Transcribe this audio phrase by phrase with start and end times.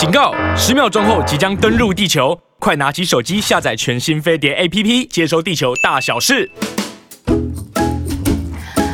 [0.00, 0.32] 警告！
[0.56, 6.50] 十秒钟后即将登陆地球，快拿起手机下载全新飞碟 APP，接收地球大小事。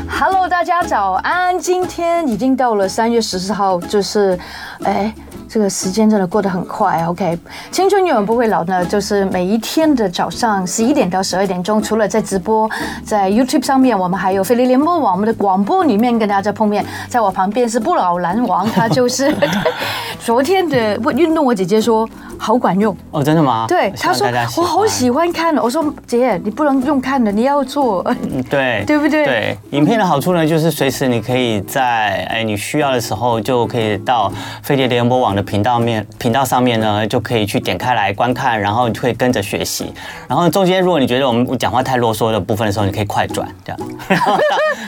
[0.08, 1.56] Hello，大家早安！
[1.56, 4.36] 今天已经到了三月十四号，就是，
[4.82, 5.14] 哎。
[5.48, 7.38] 这个时间真的过得很快，OK？
[7.70, 12.68] 青春永远不会老呢，就是每一天的早上十一点到十二点钟，除了在直播，
[13.04, 16.84] 在 YouTube 上面，我们还有飞碟联播网，我们的广播里面跟大家碰面。
[17.08, 19.32] 在我旁边是不老男王，他就是
[20.18, 23.66] 昨天的运动，我姐姐说好管用哦，真的吗？
[23.68, 28.02] 对，她说我好喜欢看，我说姐，你不能用看的，你要做，
[28.50, 29.24] 对， 对不对？
[29.24, 39.92] 对，影片的好处呢，就是随时你可以在哎你需要的时候，就可以到飞碟联播网的频道面频道上面呢，就可以去点开来观看，然后你会跟着学习。
[40.26, 44.38] 然后中间如果你觉得我们讲话太啰嗦的部分的时候，你可以快转这样， 然后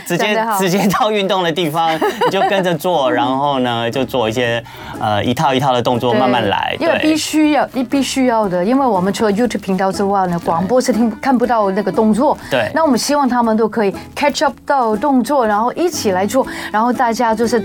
[0.06, 4.62] 直接直接到运动的地方，你就跟着做，然后呢就做一些
[4.98, 6.74] 呃一套一套的动作，慢慢来。
[6.80, 12.36] 因为必须要，你必须要的，因为我们除了 YouTube 频道之外呢，广播是听看不到那个动作。
[12.50, 12.70] 对。
[12.74, 17.60] 那我们希望他们都可以 catch up 到动作，然后一起来做，然后大家就是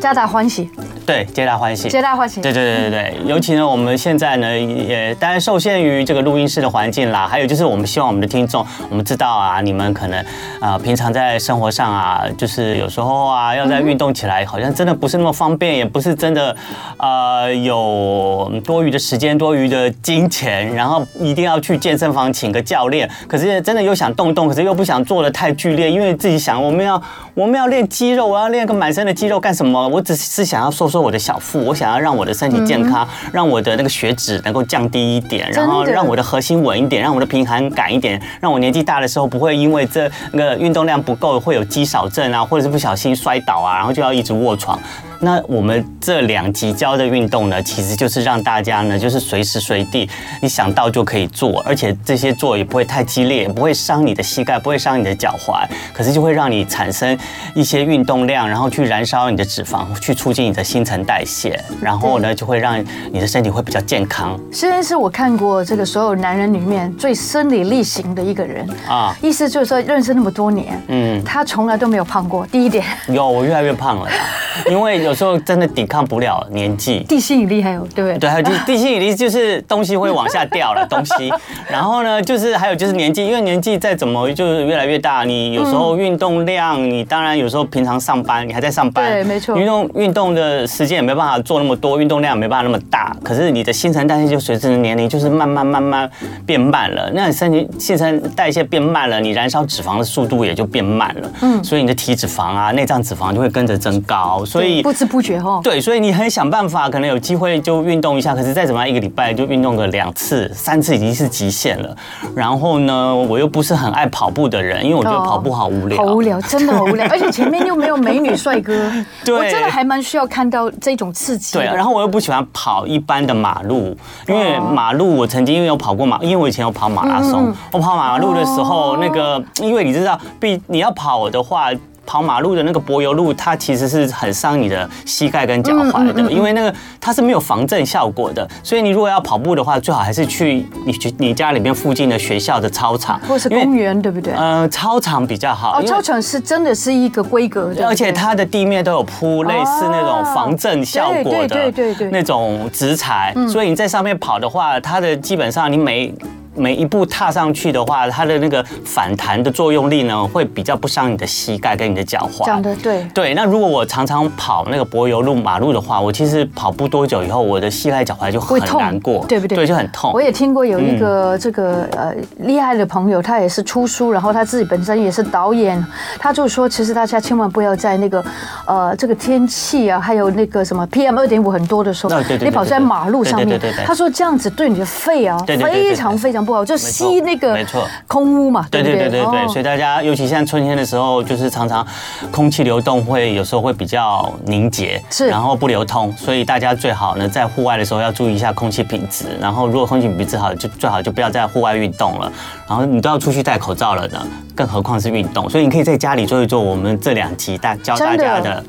[0.00, 0.70] 皆大欢喜。
[1.06, 2.40] 对，皆大欢喜，皆大欢喜。
[2.40, 10.18] 对对对对对， 尤其呢，我们现在呢也当然受限于这个录音室的环境啦，还有就是我们希望我们的听众，我们知道啊，你们可能
[10.60, 16.56] 啊、呃、平常在生活上啊，就是有时候啊要在运动起来，好像真的不是那么方便，也不是真的
[16.98, 27.02] 呃有多余的时间、多余的金钱，然后一定要去健身房请个教练，可是真的又想动动，可是又不想做的太剧烈，因为自己想我们要
[27.34, 29.86] 我们要练肌肉，我要练个满身的肌肉干什么？
[29.88, 30.88] 我只是想要瘦。
[30.94, 44.78] 说我的小腹，我想要让我的身体健康，让我的那个血脂能够降低一点，然后让我的核心稳一点，让我的平衡感一点，让我年纪大的时候不会因为这那个运动量不够会有肌少症啊，或者是不小心摔倒啊，然后就要一直卧床。
[45.20, 50.08] 那我们这两集教的运动呢，其实就是让大家呢，就是随时随地
[50.42, 57.16] 你想到就可以做，而且这些做也不会太激烈，也不会伤你的膝盖，不会伤你的脚踝，可是就会让你产生
[57.54, 64.38] 一些运动量，然后去燃烧你的脂肪，去促进你的新陈代谢，然后呢，就会让你的身体会比较健康。
[64.52, 72.46] 虽然是我看过这个所有男人里面最生理力行的一个人啊，意思就是说认识那么多年，嗯，他从来都没有胖过。
[72.46, 74.08] 第一点，有我越来越胖了，
[74.68, 75.14] 因为有。
[75.14, 78.18] 时候真的抵抗不了年纪，地心引力还有对不对？
[78.18, 81.32] 对，还有地地心引力就是东西会往下掉了东西，
[81.70, 96.10] 然后呢，就是还有就是年纪，因为年纪再怎么就是越来越大，你有时候运动量，你当然有时候平常上班你还在上班，对，没错，运动运动的时间也没办法做那么多，运动量也没办法那么大，可是你的新陈代谢就随着年龄就是慢慢慢慢
[96.44, 104.82] 变慢了，那你身体新陈代谢变慢了，你燃烧脂肪的速度也就变慢了，嗯，所以你的体脂肪啊、内脏脂肪就会跟着增高，所以。
[104.82, 111.96] 不觉哦，对，所以你很想办法，可能有机会就运动一下，可是再怎么样，一个礼拜就运动个两次、三次已经是极限了。
[112.34, 118.90] 然后呢，我又不是很爱跑步的人，因为我觉得跑步好无聊，好无聊，真的好无聊， 而且前面又没有美女帅哥，
[119.24, 121.54] 对，我真的还蛮需要看到这种刺激。
[121.54, 123.96] 对，然后我又不喜欢跑一般的马路，
[124.28, 131.70] 因为马路我曾经有跑过马，因为我以前有跑马拉松，我跑马路的时候，那个因为你知道，必你要跑的话。
[132.06, 138.48] 跑马路的那个柏油路，它其实是很伤你的膝盖跟脚踝的，因为那个它是没有防震效果的。
[138.62, 144.32] 所以你如果要跑步的话，最好还是去你去你家里面附近的学校的操场，或是公园，对不对？
[144.34, 145.78] 呃，操场比较好。
[145.78, 151.72] 哦，操场是真的是一个规格的，而且它的地面都有铺类似那种防震效果的
[152.10, 156.14] 那种植材，所以你在上面跑的话，它的基本上你每。
[156.54, 162.44] 每一步踏上去的话，它的那个反弹的作用力呢，会比较不伤你的膝盖跟你的脚踝。
[162.44, 163.04] 讲的对。
[163.12, 169.56] 对，那如果我常常跑那个柏油路、马路的话，我其实跑步多久以后，我的膝盖、脚踝就很难过，对不对？
[169.56, 170.12] 对，就很痛。
[170.12, 175.84] 我也听过有一个这个呃厉害的朋友，他也是出书，然后他自己本身也是导演，
[176.18, 178.24] 他就说，其实大家千万不要在那个
[178.66, 186.43] 呃这个天气啊，还有那个什么 PM 二点五很多的时候，你跑在马路上面，他说这样子对你的肺啊非常非常。
[186.44, 191.86] 不好，就吸那个没错空污嘛，对对对对对，所以大家尤其现在春天的时候，就是常常
[192.30, 199.26] 空气流动会有时候会比较凝结，是，然后不流通，所以大家最好呢在户外的时候要注意一下空气品质。
[199.40, 202.30] 然后如果空气品质好，就最好就不要在户外运动了。
[202.68, 205.48] 然后你都要出去戴口罩了呢，更何况是运动。
[205.48, 208.64] 所以你可以在家里做一做我们这两集大教大家的。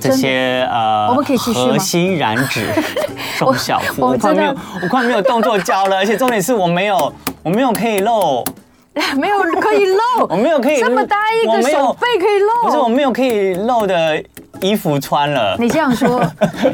[0.00, 1.72] 这些呃，我们可以继续吗？
[1.72, 2.66] 核心燃脂
[3.36, 7.12] 瘦小腹， 我快没有，我快没有动作教了，而且重点是我没有，
[7.42, 8.44] 我没有可以露，
[9.16, 14.22] 没有可以露，我没有可以这么大一个手背可以露，不是我没有可以露的
[14.60, 15.56] 衣服穿了。
[15.58, 16.20] 你这样说，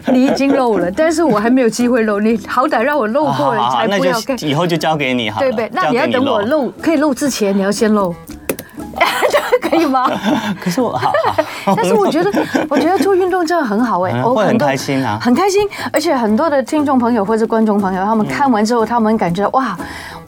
[0.06, 2.20] 你已经露了，但是我还没有机会露。
[2.20, 4.18] 你好歹让我露过了才不要。
[4.26, 5.46] 那以后就交给你好了。
[5.46, 5.70] 对不对？
[5.72, 8.14] 那你要等我露，可以露之前，你要先露。
[9.74, 10.06] 可以吗？
[10.60, 11.12] 可是我好，
[11.64, 12.30] 好， 但是我觉得，
[12.68, 19.76] 我觉得做运动真的很好哎，我很开心啊，很开心，而且很多的听众朋友或者观众朋友，他们看完之后，他们感觉哇。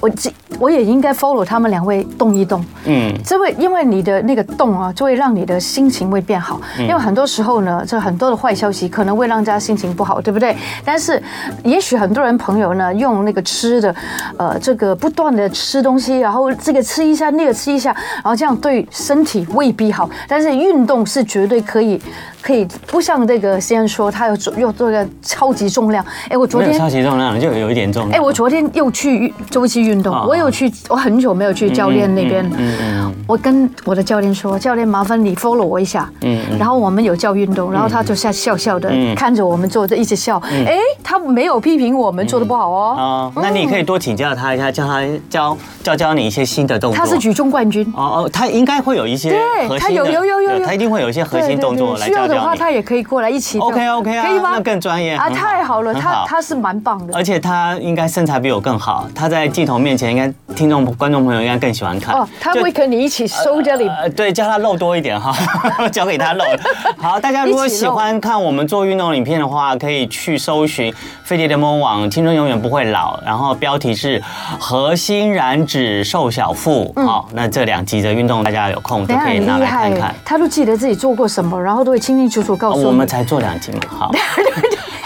[0.01, 6.61] 我这我也应该 follow 他们两位动一动，嗯，这会因为你的那个动啊，就会让你的心情会变好。
[6.79, 10.57] 因为很多时候呢，这很多的坏消息可能会让大家心情不好，对不对？
[10.85, 11.23] 但是
[11.65, 13.95] 也许很多人朋友呢，用那个吃的，
[14.39, 20.09] 呃，这个不断的吃东西，然后这个吃一下，那个吃一下，然后这样对身体未必好。
[20.29, 22.01] 但是运动是绝对可以。
[22.47, 28.13] 可以不像这个先生说他要做又做个超级重量，哎，我昨天超级重量就有一点重量。
[28.13, 32.49] 哎，我昨天又去周期运动，我有去，我很久没有去教练那边。
[32.57, 33.15] 嗯嗯。
[33.27, 36.09] 我跟我的教练说，教练麻烦你 follow 我一下。
[36.23, 36.59] 嗯嗯。
[36.59, 40.41] 然后我们有教运动，然后他就笑笑笑的看着我们做着一直笑。
[40.51, 43.33] 哎，他没有批评我们做的不好哦。
[43.37, 46.99] 那你可以多请教他一下，叫他教教教你一些新的动作。
[46.99, 47.85] 他是举重冠军。
[47.97, 49.31] 哦哦，他应该会有一些。
[49.31, 52.35] 对，他有有有有有，他一定会有一些核心动作来教教。
[52.35, 53.59] 的话，他也可以过来一起。
[53.59, 54.51] OK OK 啊，可以吗？
[54.53, 59.09] 那更专业啊，太好了，他他是蛮棒的，而且他应该身材比我更好。
[59.15, 62.15] 他在镜头面前，应该听众观众朋友应该更喜欢看。
[62.15, 63.87] 哦，他会跟你一起收这里。
[63.87, 65.33] 呃，对，叫他露多一点哈，
[65.91, 66.43] 交给他露。
[66.99, 70.93] 好，大家如果喜欢看我们做运动影片的话，可以去搜寻
[71.23, 73.17] 飞碟联盟网，青春永远不会老。
[73.25, 74.21] 然后标题是
[74.59, 76.93] 核心燃脂瘦小腹。
[76.97, 80.13] 好，那这两集的运动，大家有空都可以拿来看看。
[80.25, 82.89] 他都记得自己做过什么，然后都会清清楚楚告诉我。
[82.89, 84.11] 我们才做两集嘛，好。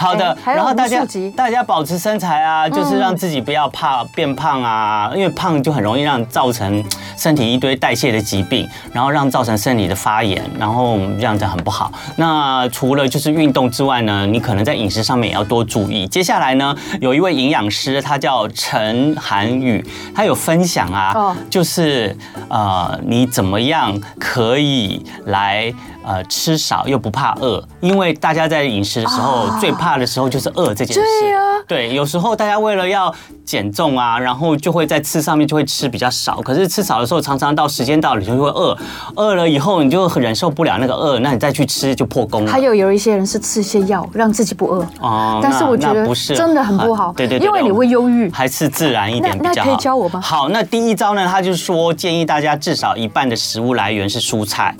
[0.01, 1.05] 好的，然后大家
[1.35, 6.83] 大家保持身材啊，就是让自己不要怕变胖啊，因为胖就很容易让造成
[7.15, 11.91] 身体一堆代谢的疾病，然后让造成身体的发炎，然后这样子很不好。
[12.15, 16.07] 那除了就是运动之外呢，你可能在饮食上面也要多注意。
[16.07, 22.17] 接下来呢，有一位营养师，他叫陈涵宇，他有分享啊，就是
[22.49, 25.71] 呃，你怎么样可以来。
[26.03, 31.01] 呃，吃少又不怕饿，因为大家在饮食的时候最怕的时候就是饿这件事。
[31.21, 33.13] 对啊，对，有时候大家为了要
[33.45, 36.41] 减重啊，然后就会在吃上面就会吃比较少。
[36.41, 38.75] 可是吃少的时候，常常到时间到了你就会饿，
[39.15, 42.51] 饿了以后你就忍受不了那个饿，那你再去吃就破功了。
[42.51, 47.13] 还有有一些人是吃一些药让自己不饿哦，但是我觉得真的很不好。
[47.15, 49.55] 对对对，因为你会忧郁，还是自然一点比较好。
[49.55, 50.19] 那可以教我吗？
[50.19, 54.75] 好，那第一招呢，他就说建议大家至少一半的食物来源是蔬菜。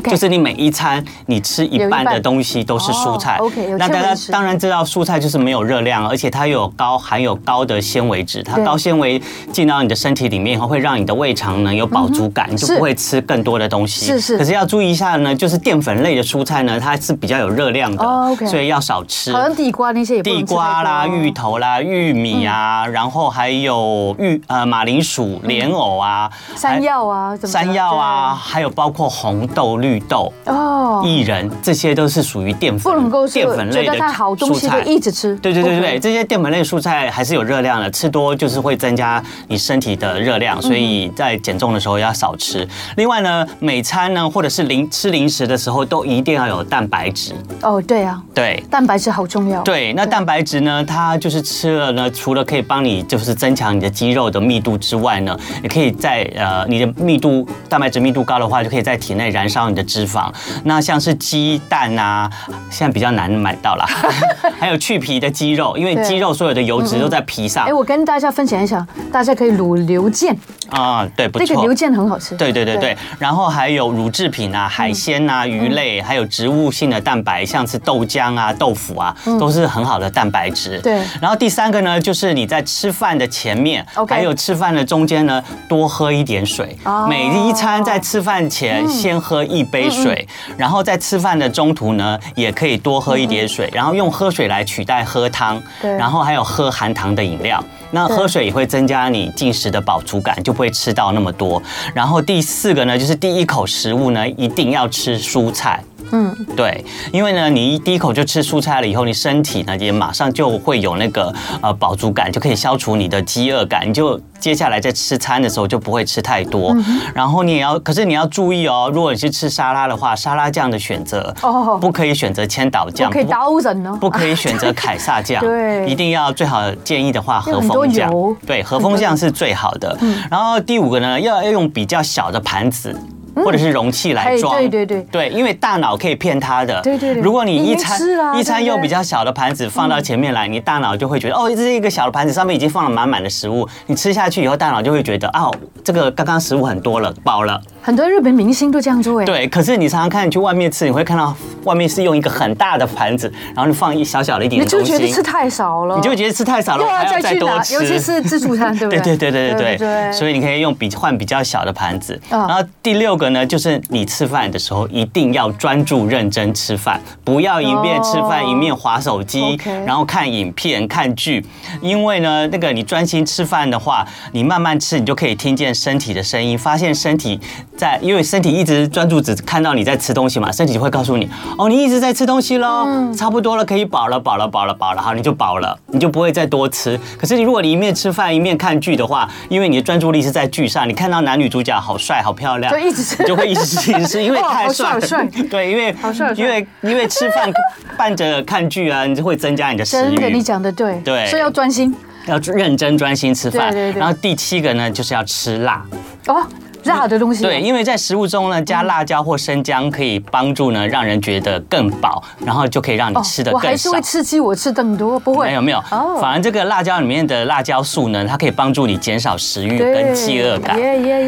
[0.00, 3.36] 就是你每一餐你吃一半的东西都是蔬菜。
[3.38, 8.42] OK，那大家当然知道蔬菜就是没有热量，而且它又有高含有高的纤维质。
[8.42, 9.20] 它高纤维
[9.52, 14.06] 进到你的身体里面以后，会让你的胃肠呢有饱足感，你、就不会吃更多的东西。
[14.06, 14.38] 是是。
[14.38, 19.32] 可是要注意一下呢，就是淀粉类的蔬菜呢，它是比较有热量的，OK，所以要少吃。
[19.32, 30.32] 好像地瓜那些也地瓜啦、芋头啦、玉米啊，然后还有玉呃马铃薯、莲藕啊、山药啊、山药啊，还有包括红豆、绿豆。
[30.46, 35.34] 哦，薏仁，这些都是属于淀粉，不能够淀粉类的蔬菜，一直吃。
[35.36, 42.66] 对对对对，这些淀粉类蔬菜还是有热量的，吃多就是会增加你身体的热量，所以在减重的时候要少吃。
[42.96, 47.34] 另外呢，每餐呢，或者是零吃零食的时候，都一定要有蛋白质。
[47.62, 49.60] 哦，对啊，对，蛋白质好重要。
[49.62, 60.32] 对，那蛋白质呢，它就是吃了呢，除了可以帮你就是增强你的肌肉的密度之外呢，也可以在呃你的密度蛋白质密度高的话，就可以在体内燃烧你的脂肪。
[60.64, 62.30] 那像是鸡蛋啊，
[62.70, 63.86] 现在比较难买到啦。
[64.58, 67.66] 还有去皮的鸡肉，因为鸡肉所有的油脂都在皮上。
[67.66, 70.34] 哎，我跟大家分享一下，大家可以卤牛腱
[70.72, 72.36] 啊，对，不错，那个牛腱很好吃。
[72.36, 80.80] 对对对对，然后还有乳制品啊，海鲜啊，鱼类，还有植物性的蛋白，像是豆浆啊、豆腐啊，都是很好的蛋白质。
[80.80, 81.02] 对。
[81.20, 86.76] 然后第三个呢，就是你在吃饭的前面，还有吃饭的中间呢，多喝一点水。
[87.08, 90.26] 每一餐在吃饭前先喝一杯水。
[90.56, 95.62] 然后在吃饭的中途呢，也可以多喝一点水，然后用喝水来取代喝汤。
[95.80, 95.92] 对。
[95.96, 97.62] 然后还有喝含糖的饮料，
[97.94, 101.62] 那喝水也会增加你进食的饱足感，就不会吃到那么多。
[101.94, 105.84] 然后第四个呢，就是第一口食物呢，一定要吃蔬菜。
[106.12, 116.76] 嗯，对，因为呢，你一第一口就吃蔬菜了以后，你身体呢也马上就会有那个呃饱足感，就可以消除你的饥饿感，你就接下来在吃餐的时候就不会吃太多。
[117.14, 128.12] 然后你也要，可是你要注意哦，如果你是吃沙拉的话，沙拉酱的选择哦，不可以选择千岛酱，可以刀人哦，不可以选择凯撒酱， 对，一定要最好建议的话和风酱，
[128.46, 129.96] 对，和风酱是最好的。
[130.30, 132.94] 然后第五个呢，要要用比较小的盘子。
[133.34, 134.56] 或者是容器来装。
[134.56, 136.80] 对对对对，因为大脑可以骗他的。
[136.82, 137.22] 对对对。
[137.22, 137.98] 如果你一餐
[138.36, 143.68] 一餐用比较小的盘子放到前面来，你大脑就会觉得哦，这是一个小的盘子，上面已经放了满满的食物。
[143.86, 147.60] 你吃下去以后，大脑就会觉得哦，这个刚刚食物很多了，饱了。
[147.84, 149.24] 很多日本明星都这样做哎。
[149.24, 159.02] 对，可是你常常看你去外面吃，你会看到外面是用一个很大的盘子，然后你放一小小的一点东西，你就觉得吃太少了，你就觉得吃太少了，还要再多吃，尤其是自助餐，对不对？
[159.02, 160.12] 对对对对对对。
[160.12, 162.18] 所以你可以用比换比较小的盘子。
[162.30, 171.44] 然后第六个呢，就是你吃饭的时候一定要专注认真吃饭，不要一面吃饭一面划手机，然后看影片看剧，
[171.80, 177.40] 因为呢，那个你专心吃饭的话，你慢慢吃，你就可以听见身体的声音，发现身体
[177.76, 182.86] 在，因为身体一直专注只看到你在吃东西嘛，身体就会告诉你，哦，你一直在吃东西喽，
[183.16, 186.98] 差不多了，可以饱了，饱了，饱了，饱了，好，你就饱了，你就不会再多吃。
[187.18, 195.26] 可是你如果你一面吃饭一面看剧的话，因为你的专注力是在剧上，你看到男女主角好帅好漂亮，就一直吃，就会一直吃，一直吃，因为太帅帅。
[195.50, 195.94] 对，因为
[196.36, 197.50] 因为因为吃饭
[197.96, 200.16] 伴着看剧啊，你就会增加你的食欲。
[200.16, 201.94] 真的，你讲的对，对，所以要专心，
[202.26, 203.72] 要认真专心吃饭。
[203.72, 204.00] 对对对。
[204.00, 205.84] 然后第七个呢，就是要吃辣。
[206.26, 206.46] 哦。
[206.84, 213.66] 辣的东西对，因为在食物中呢，加辣椒或生姜可以帮助呢，让人觉得更饱，然后就可以让你吃的更少。
[213.66, 215.46] 我还是会刺激我吃更多，不会？
[215.46, 215.80] 没有没有，
[216.20, 220.76] 反而这个辣椒里面的辣椒素呢，它可以帮助你减少食欲跟饥饿感。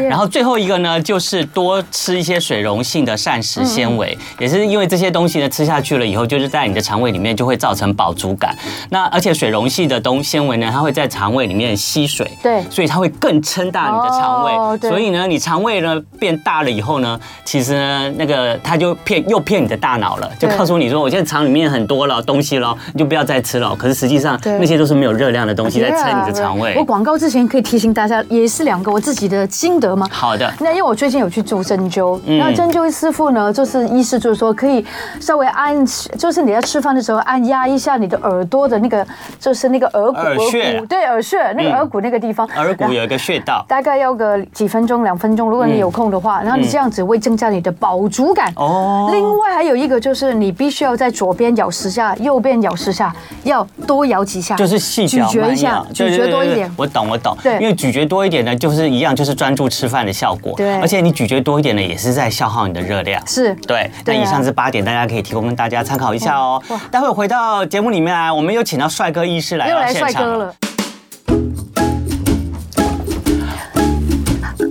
[0.09, 8.55] 然后最后一个呢，就是多吃一些水溶性的膳食纤维，也是因为这些东西呢，吃下去了以后，就是在你的肠胃里面就会造成饱足感。
[8.89, 14.89] 那而且水溶性的东纤维呢，它会在肠胃里面吸水，对，所以它会更撑大你的肠胃。
[14.89, 15.44] 所以呢，你。
[15.45, 23.75] 肠胃呢变大了以后呢，其实呢那个他就骗又骗你的大脑了，就告诉你说，我现在肠里面很多了东西了，你就不要再吃了。
[23.75, 26.73] 可是实际上那些都是没有热量的东西在撑你的肠胃。
[26.75, 30.07] 我广告之前可以提醒大家，也是两个我自己的心得吗？
[30.11, 30.51] 好的。
[30.59, 34.83] 那因为我最近有去做针灸，那针灸师傅呢，就是意思就是说可以
[35.19, 35.85] 稍微按，
[36.17, 39.05] 就是你在吃饭的时候按压一下你的耳朵的那个，
[39.39, 45.49] 就是那个耳骨耳穴，对耳穴那个耳骨那个地方，耳骨有一个穴道，大概要个几分钟两分钟。
[45.49, 48.51] 如果你有空的话，然后你这样子会增加你的饱足感。
[48.55, 49.09] 哦。
[49.11, 53.13] 另外还有一个就是，你必须要在左边咬十下，右边咬十下，
[53.43, 56.71] 要多咬几下，就是细嚼咀嚼一下，咀嚼多一点。
[56.77, 57.37] 我懂，我懂。
[57.43, 57.53] 对。
[57.59, 60.53] 因为咀嚼多一点呢，就是一样，就是专注吃饭的效果。
[60.55, 60.79] 对。
[60.79, 63.21] 而且你咀嚼多一点呢，也是在消耗你的热量。
[63.27, 63.53] 是。
[63.67, 63.89] 对。
[64.05, 66.61] 那以上这八点，大家可以提供跟大家参考一下哦。
[66.91, 69.99] 待会回到节目里面来，我们又请到帅哥医师来到现场。
[69.99, 70.55] 又来帅哥了。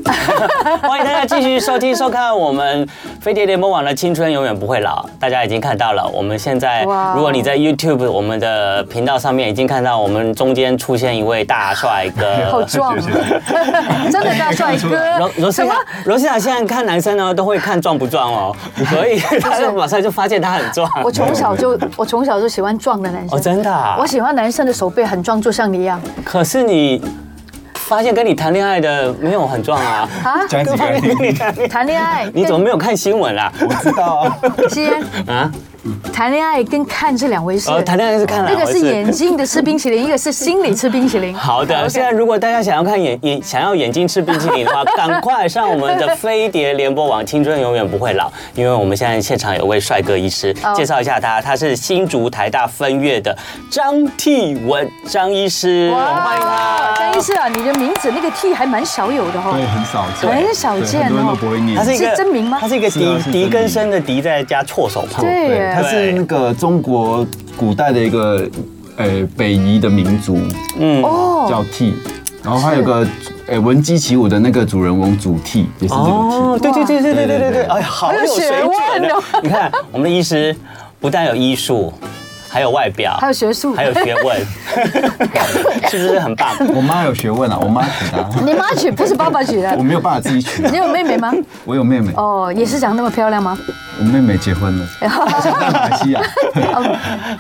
[0.82, 2.87] 欢迎大家继续收听收看我们
[3.20, 5.02] 飞碟联盟网的《青春永远不会老》。
[5.18, 6.82] 大家已经看到了，我们现在
[7.14, 12.96] 如果你在 YouTube 我们的频道上面已经看到，我们中间出现一位大帅哥， 好壮，
[14.12, 15.18] 真的大帅哥。
[15.18, 18.56] 罗罗西塔，罗西塔现在看男生呢都会看壮不壮哦，
[18.90, 20.88] 所以他就马上就发现他很壮。
[21.02, 23.96] 我从小就我从小就喜欢壮的男生，哦，真的啊？
[23.99, 26.00] 我喜欢男生的手背很壮，就像你一样。
[26.25, 27.02] 可是你。
[27.87, 30.09] 发现跟你谈恋爱的没有很壮啊！
[30.25, 33.53] 啊，跟你谈恋爱，你怎么没有看新闻啊？
[33.61, 34.38] 我知道啊。
[34.71, 35.50] 先啊。
[36.12, 37.71] 谈恋爱跟看是两回事。
[37.71, 38.73] 哦，谈恋爱是看两回事。
[38.73, 41.35] 那个是眼睛的吃冰淇淋，一个是心里吃冰淇淋。
[41.37, 48.31] 好的，现在如果大家想要看眼眼想要眼睛吃冰淇淋的话， 赶快上我们的飞碟联播网，青春永远不会老。
[48.55, 53.37] 因为我们现在现场有位帅哥医师，介绍一下他，他是新竹台大分院的
[53.71, 56.95] 张替文张医师，我们欢迎他。
[56.97, 61.37] 张医师啊，你的名字那个替还蛮少有的哈，对，很少见，很少见哦。
[61.76, 62.59] 他是一个真名吗？
[62.61, 65.23] 他是一个狄狄更生的狄，再加措手旁。
[65.25, 65.74] 对。
[65.75, 67.26] 他是那个中国
[67.57, 68.49] 古代的一个
[68.97, 70.38] 呃北夷的民族，
[70.78, 71.02] 嗯，
[71.49, 71.95] 叫替，
[72.43, 73.07] 然后还有个
[73.49, 76.11] 呃闻鸡起舞的那个主人翁祖逖，也是这个替。
[76.11, 79.23] 哦，对对对对对对对对，哎呀，好有水准哦！
[79.43, 80.54] 你看我们的医师
[81.00, 81.93] 不但有医术。
[82.54, 84.38] 还有外表，还有学术，还有学问，
[85.90, 86.54] 是不是很棒？
[86.73, 88.28] 我妈有学问啊，我妈娶的。
[88.46, 89.75] 你妈娶不是爸爸娶的？
[89.76, 90.62] 我没有办法自己取。
[90.70, 91.34] 你有妹妹吗？
[91.64, 92.12] 我有妹妹。
[92.16, 93.58] 哦，也是长那么漂亮吗？
[93.99, 94.87] 我妹妹结婚了，
[95.42, 96.20] 在马来西亚。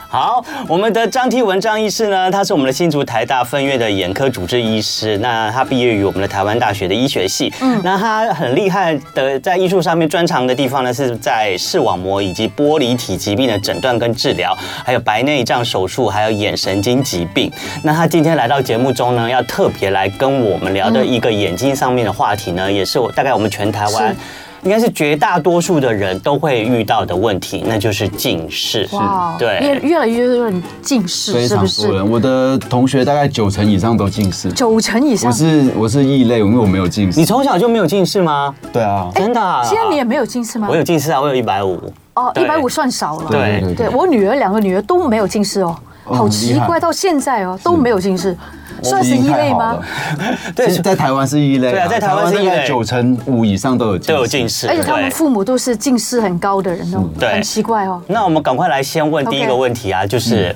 [0.08, 5.16] 好，我们的张替文张医师呢，他是我们的新竹台大分院的眼科主治医师。
[5.18, 7.52] 那他毕业于我们的台湾大学的医学系。
[7.60, 15.03] 嗯，那他很厉害的，在医术上面专长的地方呢，是在视网膜以及玻璃体疾病的诊断跟治疗，还有。
[15.04, 17.52] 白内障手术，还有眼神经疾病。
[17.82, 24.16] 那他今天来到节目中呢，要特别来跟我们聊的一个眼睛上面的话题呢，也是我大概我们全台湾
[24.64, 28.88] 应该是绝大多数的人都会遇到的问题，那就是近视。
[28.92, 32.10] 哇，对，越越来越多人近视，非常多人。
[32.10, 35.30] 我的同学大概九成以上都近视，九成以上。
[35.30, 37.20] 我是我是异类，因为我没有近视。
[37.20, 38.54] 你从小就没有近视吗？
[38.72, 39.62] 对啊，真的。
[39.64, 40.66] 现在你也没有近视吗？
[40.70, 41.78] 我有近视啊，我有一百五。
[42.14, 43.28] 哦，一百五算少了。
[43.30, 48.36] 对对对，我女儿两个女儿都没有近视哦，好奇怪，到现在哦都没有近视。
[48.82, 49.78] 算是异类吗？
[50.54, 51.70] 对，在台湾是异类。
[51.70, 58.02] 对啊，在台湾是异类，九成五以上都有都有近视，而且他们父母都是近视很高的人哦，很奇怪哦。
[58.08, 60.54] 那我们赶快来先问第一个问题啊，就是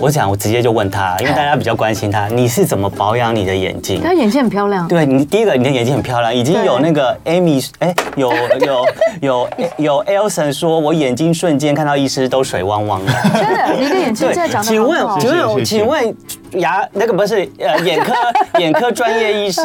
[0.00, 4.00] 我想我直接就问他，因为大家比较关心他，你是怎么保养你的眼睛？
[4.02, 4.88] 他眼睛很漂亮。
[4.88, 8.86] 对你第一个，你的眼睛很漂亮，已经有那个 Amy 哎，有有
[9.20, 13.12] 有有 Elson 说，我眼睛瞬间看到医师都水汪汪的。
[13.34, 16.16] 真的，你的眼睛现在长得请问，请问，请问。
[16.58, 18.12] 牙那个不是呃眼科
[18.60, 19.62] 眼科专业医师，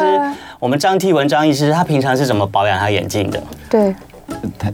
[0.58, 3.38] 我们张替文张医师，他平常是怎么保养他眼睛的？
[3.68, 3.94] 对。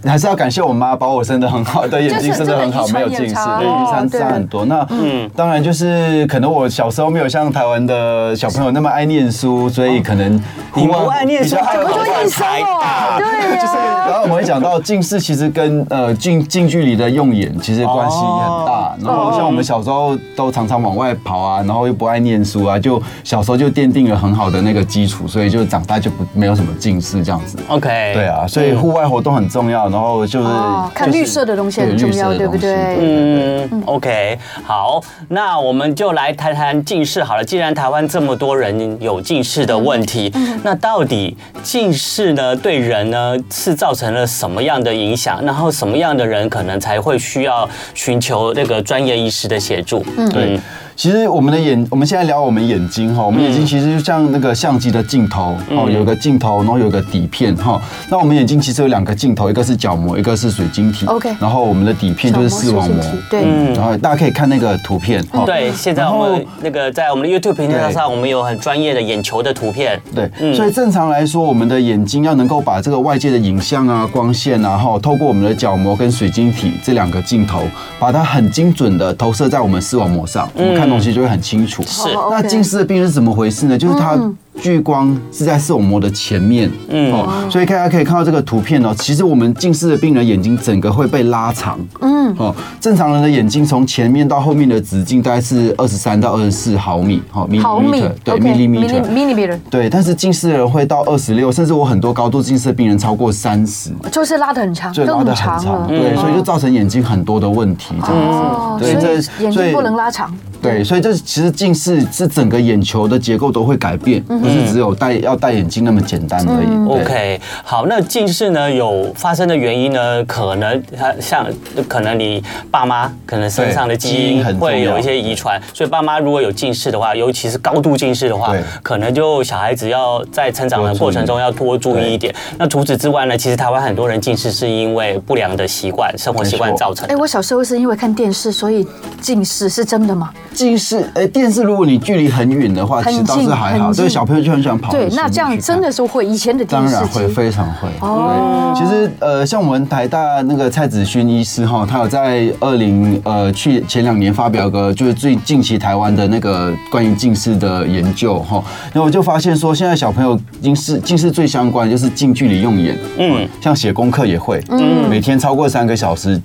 [0.04, 4.64] 还是要感谢我妈把我生的很好，对眼睛生的很好，没有近视，对，遗传差很多。
[4.66, 10.34] 那嗯，当然就是可能我小时候没有像台湾的小朋友那么爱念书，所以可能
[10.74, 13.16] 你不爱念书，还多念书哦。
[13.18, 18.83] 对，就是然后我们会讲到近视，其实跟呃近近距离的用眼其实关系很大。
[19.02, 27.58] 然后像我们小时候都常常往外跑啊，然后又不爱念书啊，就小时候就奠定了很好的那个基础，所以就长大就不没有什么近视这样子。
[27.68, 30.48] OK，对啊，所以户外活动很重要，然后就是
[30.94, 32.96] 看绿色的东西很重要，对不对？
[33.00, 37.44] 嗯，OK，好，那我们就来谈谈近视好了。
[37.44, 40.32] 既然台湾这么多人有近视的问题，
[40.62, 45.44] 那到底近视呢对人呢是造成了什么样的影响？
[45.44, 50.04] 然后什么样的人可能才会需要寻求那个专业医师的协助？
[50.16, 50.60] 嗯，对。
[50.96, 57.80] 其实我们的眼，我们现在聊我们眼睛哈，我们眼睛其实就像那个相机的镜头哦，有个镜头，然后有个底片哈。
[58.08, 61.04] 那我们眼睛其实有两个镜头，一个是角膜，一个是水晶体。
[61.06, 61.34] OK。
[61.40, 63.04] 然后我们的底片就是视网膜。
[63.28, 63.42] 对。
[63.74, 65.24] 然后大家可以看那个图片。
[65.44, 70.00] 对，现在我们那个在我们的 YouTube 频道上，我们有很专业的眼球的图片。
[70.14, 70.30] 对。
[70.54, 77.62] 所以正常来说，我们的眼睛要能够把这个外界的影像啊、光线啊，哈，透过我们的角膜跟水晶体这两个镜头，
[77.98, 81.82] 把它很精准的投射在我们视网膜上，我们看东西就会很清楚。
[81.84, 83.76] 是，那近视的病人是怎么回事呢？
[83.78, 84.18] 就是它。
[84.62, 88.94] 聚光是在视网膜的前面，嗯，哦，所以大家可以看到这个图片哦。
[88.96, 99.90] 其实我们近视的病人眼睛整个会被拉长，嗯，哦，正常人的眼睛从前面到后面的直径大概是二十三到二十四毫米，哦，毫米，对，millimeter，millimeter，对。
[99.90, 110.32] 但是近视的人会到二十六，甚至我很多高度近视的病人超过三十，就是拉的很长，对，拉的很长，对，所以就造成眼睛很多的问题，这样子，对，这眼睛不能拉长。
[110.64, 116.88] 对，所以这其实近视是整个眼球的结构都会改变，不是只有戴要戴眼镜那么简单而已。
[116.88, 120.24] OK，好，那近视呢有发生的原因呢？
[120.24, 121.46] 可能它像
[121.86, 132.34] 可能你爸妈可能身上的基因会有一些遗传，所以爸妈如果有近视的话，尤其是高度近视的话，可能就小孩子要在成长的过程中要多注意一点。
[132.56, 137.12] 那除此之外呢，其实台湾很多人近视是因为不良的习惯、生活习惯造成的。
[137.12, 138.86] 哎，我小时候是因为看电视，所以
[139.20, 140.32] 近视是真的吗？
[140.54, 143.92] 近视，哎，电视如果你距离很远的话，其实倒是还好。
[143.92, 144.92] 所以小朋友就很喜欢跑。
[144.92, 147.88] 对，那这样真的是会以前的电视当然会非常会。
[148.00, 158.62] 哦，其实呃，像我们台大那个蔡子勋医师哈，他有在二零呃去前两年发表个就是最近期台湾的那个关于近视的研究哈，
[158.92, 166.40] 然后我就发现说，现在小朋友近视近视最相关就是近距离用眼，嗯，像写功课也会，嗯，每天超过三个小时。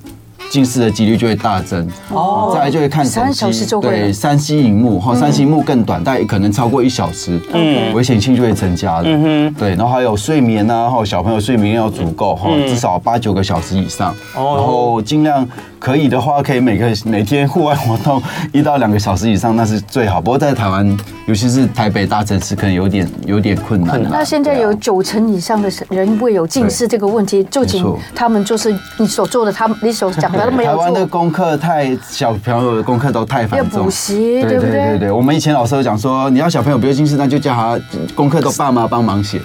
[0.50, 15.48] 近视的几率就会大增哦，再来就会看手机，对，三 C 荧幕哈，三 C 萤幕更短，但可能超过一小时，嗯，危险性就会增加了，嗯哼，对，然后还有睡眠呢，哈，小朋友睡眠要足够哈，至少八九个小时以上，然后尽量。
[15.80, 20.20] 可以的话，可以每个每天户外活动一到两个小时以上，那是最好。
[20.20, 20.86] 不过在台湾，
[21.26, 24.04] 尤其是台北大城市，可能有点有点困难。
[24.10, 30.72] 那现在有九成以上的人会有近视这个问题，就请他们就是你所做的，他们你所讲的都没有。
[30.72, 34.60] 台湾的功课太小朋友的功课都太繁重，要补习，对对？
[34.60, 37.80] 对对对，我们以前老师都讲说，你要小朋友不要近视，那就叫他
[38.16, 39.40] 功课都爸妈帮忙写。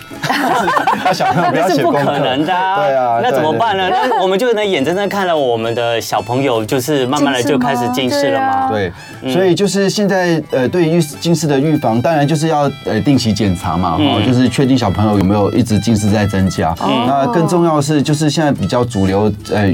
[1.05, 2.47] 那 小朋友不要写功课，那是不可能的。
[2.47, 3.89] 对啊，那怎么办呢？
[3.91, 8.71] 那我们就能眼睁睁看到我们的小朋友就是慢慢的就开始近视了吗？
[8.71, 8.93] 对，
[9.33, 16.75] 所以就是现在呃，对于近视的预防，当然就是要呃定期检查嘛，哈，就是确定小朋友有没有一直近视在增加。
[17.07, 19.73] 那更重要的是，就是现在比较主流呃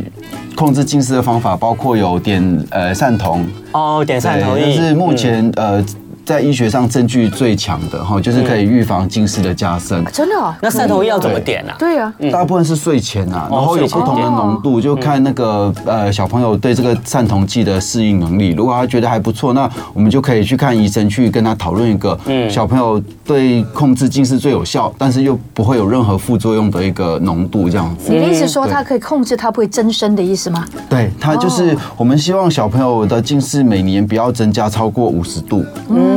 [0.57, 5.85] 控制近视的方法，包括有点呃散瞳哦，点散瞳，就是目前呃。
[6.31, 10.05] 在医学上证据最强的哈，就是可以预防近视的加深。
[10.13, 10.55] 真的哦？
[10.63, 11.75] 那散瞳液要怎么点啊？
[11.77, 18.51] 对啊，大部分是睡前啊，然后有不同的浓度，就看那个呃小朋友对这个散瞳剂的适应能力。
[18.51, 22.17] 如果他觉得还不错，那我们就可以去看医生，去跟他讨论一个
[22.49, 28.13] 小朋友对控制近视最有效，但是又不会有任何副作用的一个浓度这样子。
[28.13, 30.65] 你的意思说它可以控制它不会增生的意思吗？
[30.89, 35.65] 对，它就是我们希望小朋友的近视每年不要增加超过五十度。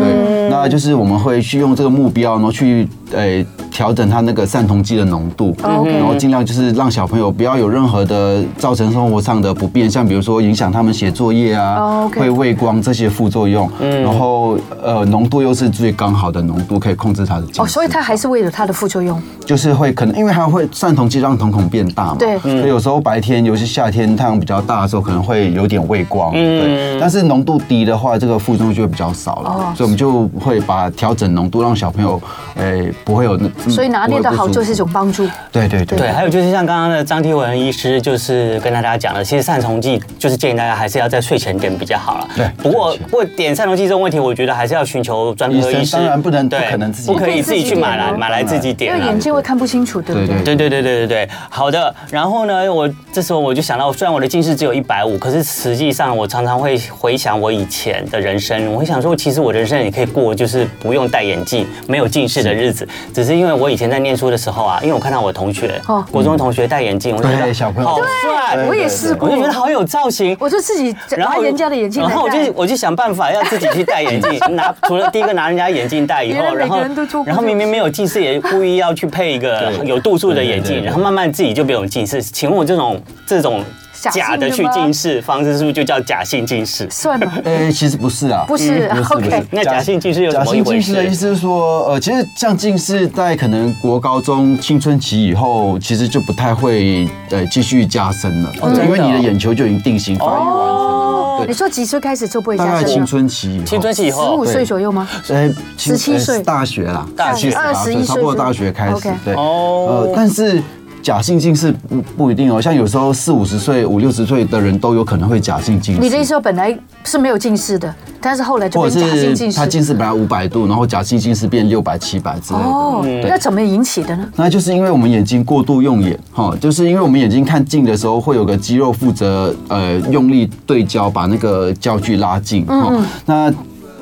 [0.03, 13.69] 对，那就是我们会去用这个目标，然后去诶调整他那个散瞳剂的浓度，然后尽量就是让小朋友不要有任何的造成生活上的不便，像比如说影响他们写作业啊，会畏光这些副作用。
[13.79, 17.45] 然后呃浓度又是最刚好的浓度，可以控制它的。
[17.57, 26.99] 哦，所以它还是为了它的副作用，就是会可能因为它会散瞳剂让瞳孔变大嘛，对，所以有时候白天尤其夏天太阳比较大的时候，可能会有点畏光，对。
[26.99, 32.21] 但是浓度低的话，这个副作用就会比较少了，所以我们就会把调整浓度，让小朋友
[32.55, 33.49] 诶不会有那。
[33.71, 35.27] 所以拿捏的好就是一种帮助。
[35.51, 35.97] 对对对。
[35.97, 42.27] 对，还有就是像刚刚的张天文医师就是跟大家讲了，其实散瞳剂就是建议大家还是要在睡前点比较好了。
[42.35, 42.47] 对。
[42.57, 45.95] 不过不过点散瞳剂这种问题，我觉得还是要寻求专科医师。
[45.95, 50.43] 当然不能，对，不可能自己，不可以自己去买来买来自己点，因为眼睛会看不清楚，对不对？
[50.43, 51.29] 对对对对对对。
[51.49, 67.89] 好的，然后呢，我这时候我就想到，虽然我的近视只有一百五，可是实际上我常常会回想我以前的人生，我会想说，其实我人生也可以过，就是不用戴眼镜、没有近视的日子，只是因为我以前在念书的时候啊，因为我看到我同学，国中同学戴眼镜，我就觉得小朋友。
[67.89, 76.77] 好帅，我也试过，我就觉得好有造型，我就自己拿人家的眼镜，然后我就我就想办法要自己去戴眼镜， 拿除了第一个拿人家眼镜戴以后，然后
[77.25, 82.21] 然后明明没有近视，也故意要去配一个有度数的眼镜，然后慢慢自己就没有近视。
[82.21, 83.63] 请问我这种这种。
[84.11, 86.87] 假的去近视方式是不是就叫假性近视？
[86.89, 87.31] 算吗？
[87.43, 88.89] 呃，其实不是啊，不是。
[89.11, 90.45] OK，那假性近视有什么？
[90.45, 98.51] 假性近视的意思是说，呃，其实像近视在可能国高中青春期以后，其实就不太会呃继续加深了，
[98.83, 101.37] 因为你的眼球就已经定型发育完成了。
[101.39, 102.73] 对，你说几岁开始就不会加深？
[102.73, 105.07] 大概青春期以后，青春期以后，十五岁左右吗？
[105.29, 109.09] 呃，十七岁，大学啦，大学二十一岁，差不多大学开始。
[109.25, 110.61] 对，哦，呃，但是。
[111.03, 115.99] 假性近视不不一定哦，像有时候四五十岁、五六十岁的人都有可能会假性近视。
[115.99, 119.57] 你的意思说本来是没有近视的，但是后来就变假性近视。
[119.57, 122.65] 他近视本来五百度，然后假性近视变六百、七百之类的。
[122.65, 124.25] 哦，那怎么引起的呢？
[124.37, 132.65] 那就是因为我们眼睛过度用眼，哈，就是因为我们眼睛看近的时候会有个肌肉负责呃用力对焦，把那个焦距拉近。
[132.69, 133.05] 嗯。
[133.25, 133.53] 那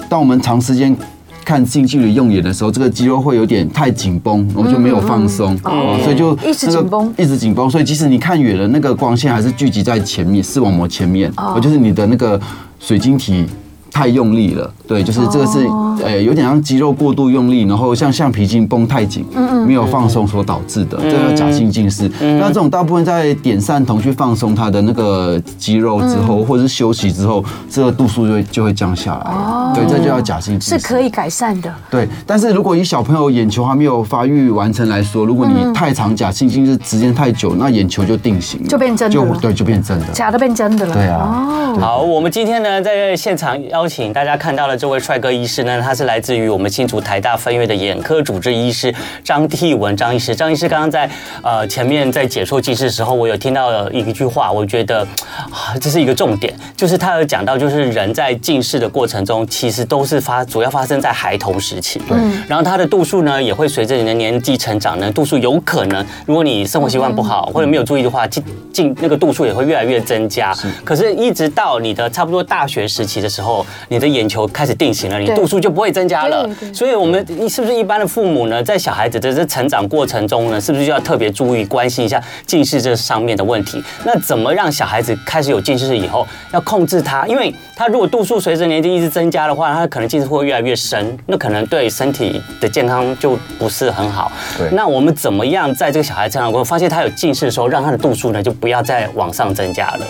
[0.07, 0.95] 当我们长时间
[1.43, 5.57] 看近距离用眼的时候，这个肌肉会有点太紧绷，然后就没有放松，
[6.03, 7.69] 所以就一直紧绷，一直紧绷。
[7.69, 12.39] 所以即使你看远了，那个光线还是聚集在前面视网膜前面，哦，就是你的那个
[12.79, 13.45] 水晶体
[13.91, 14.71] 太用力了。
[14.87, 15.67] 对，就是这个是
[16.03, 19.25] 呃有点像肌肉过度用力，然后像橡皮筋绷太紧，
[19.65, 22.09] 没有放松所导致的，这叫假性近视。
[22.19, 29.31] 那这种大部分在点散瞳去放松它的那个肌肉之后，或者是休息之后，这个度数就会就会降下来。
[29.31, 31.73] 哦，对，这就叫假性近视，是可以改善的。
[31.89, 39.37] 对，但是如果以小朋友眼球还没有发育完成来说，如果你太长假性近视时间太久，那眼球就定型，就变真的了。
[39.41, 40.93] 对，就变真的，假的变真的了。
[40.93, 41.75] 对啊。
[41.79, 44.77] 好，我们今天呢在现场邀请大家看到了。
[44.81, 50.35] 这位帅哥医师呢，他是来自于我们新竹台大分院的眼科主治医师张替文张医师。
[50.35, 51.09] 张医师刚刚在
[51.41, 55.01] 呃前面在解说近视的时候，我有听到了一句话，我觉得
[55.49, 61.99] 啊这是一个重点，就是他有讲到，就是人在近视的过程中，其实都是发主要发生在孩童时期。
[62.07, 62.17] 对。
[62.47, 70.53] 然后他的度数呢，也会随着你的年纪成长呢，度数有可能，如果你生活习惯不好或者没有注意的话，近近那个度数也会越来越增加。
[70.53, 70.67] 是。
[70.85, 76.47] 可是，一直到你的差不多大学时期的时候，你的眼球开始定型了，你度数就不会增加了。
[76.73, 83.83] 所以，我们是不是一般的父母呢，在小孩子的这成长过程中呢，是不是就要特别注意关心一下近视这上面的问题？
[84.05, 87.25] 那怎么让小孩子开始有近视以后，要控制他？
[87.27, 94.31] 因为他如果度数随着年纪一直增加的话，他可能近视会越来越深，那可能对身体的健康就不是很好。
[94.57, 94.69] 对。
[94.71, 100.05] 那我们怎么样在这个小孩成长过程中发现他有近视的时候，让他的度数呢就不要再往上增加了？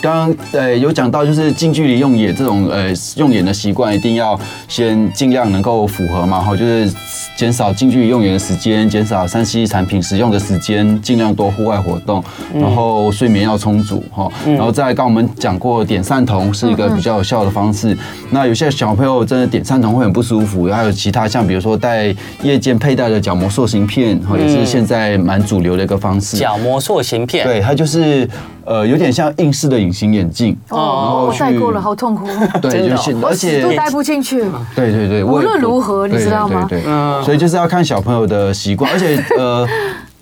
[0.00, 6.90] 刚刚呃有讲到，就是近距离用眼这种呃用眼的习惯，一定要先尽量能够符合嘛，哈，就是
[7.36, 12.22] 减少近距离用眼的时间，减少三 C 产品使用的时间，尽量多户外活动，
[12.54, 17.96] 然后睡眠要充足，哈，然后再刚我们讲过点散瞳是一个比较有效的方式。
[18.30, 26.38] 那有些小朋友真的点散瞳会很不舒服，还有其他像比如说戴夜间佩戴的角膜塑形片，哈，也是现在蛮主流的一个方式。
[26.38, 28.28] 角膜塑形片，对，它就是。
[28.64, 32.26] 呃有点像硬式的隐形眼镜，哦，我戴过了，好痛苦。
[32.60, 34.44] 对，真的哦就是而且都戴不进去。
[34.74, 39.66] 对对对，无论如何你知道吗对对对，所以就是要看小朋友的习惯，而且 呃。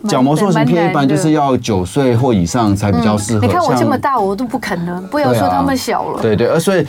[0.09, 3.47] 角膜塑形片一般就是要九岁或以上才比较适合。
[3.47, 6.23] 你看我这么大，我都不肯了，不要说他们小了。
[6.23, 6.83] 对对，而所以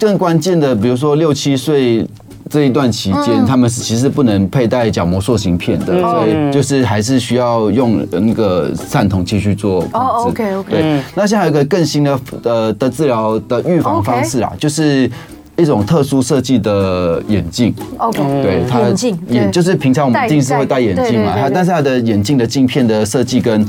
[0.00, 2.08] 更关键的，比如说六七岁
[2.54, 10.28] 这一段期间，他们是其实不能佩戴角膜塑形片的，所以就是还是需要用那个散瞳器去做控哦制。
[10.30, 10.70] ，OK OK。
[10.70, 15.10] 对，那现在还有一个更新的呃的治疗的预防方式啊，就是。
[15.56, 23.64] 一种特殊设计的眼镜，OK，对，它眼镜眼就是平常我们近视会戴眼镜嘛，它但是它的眼镜的镜片的设计跟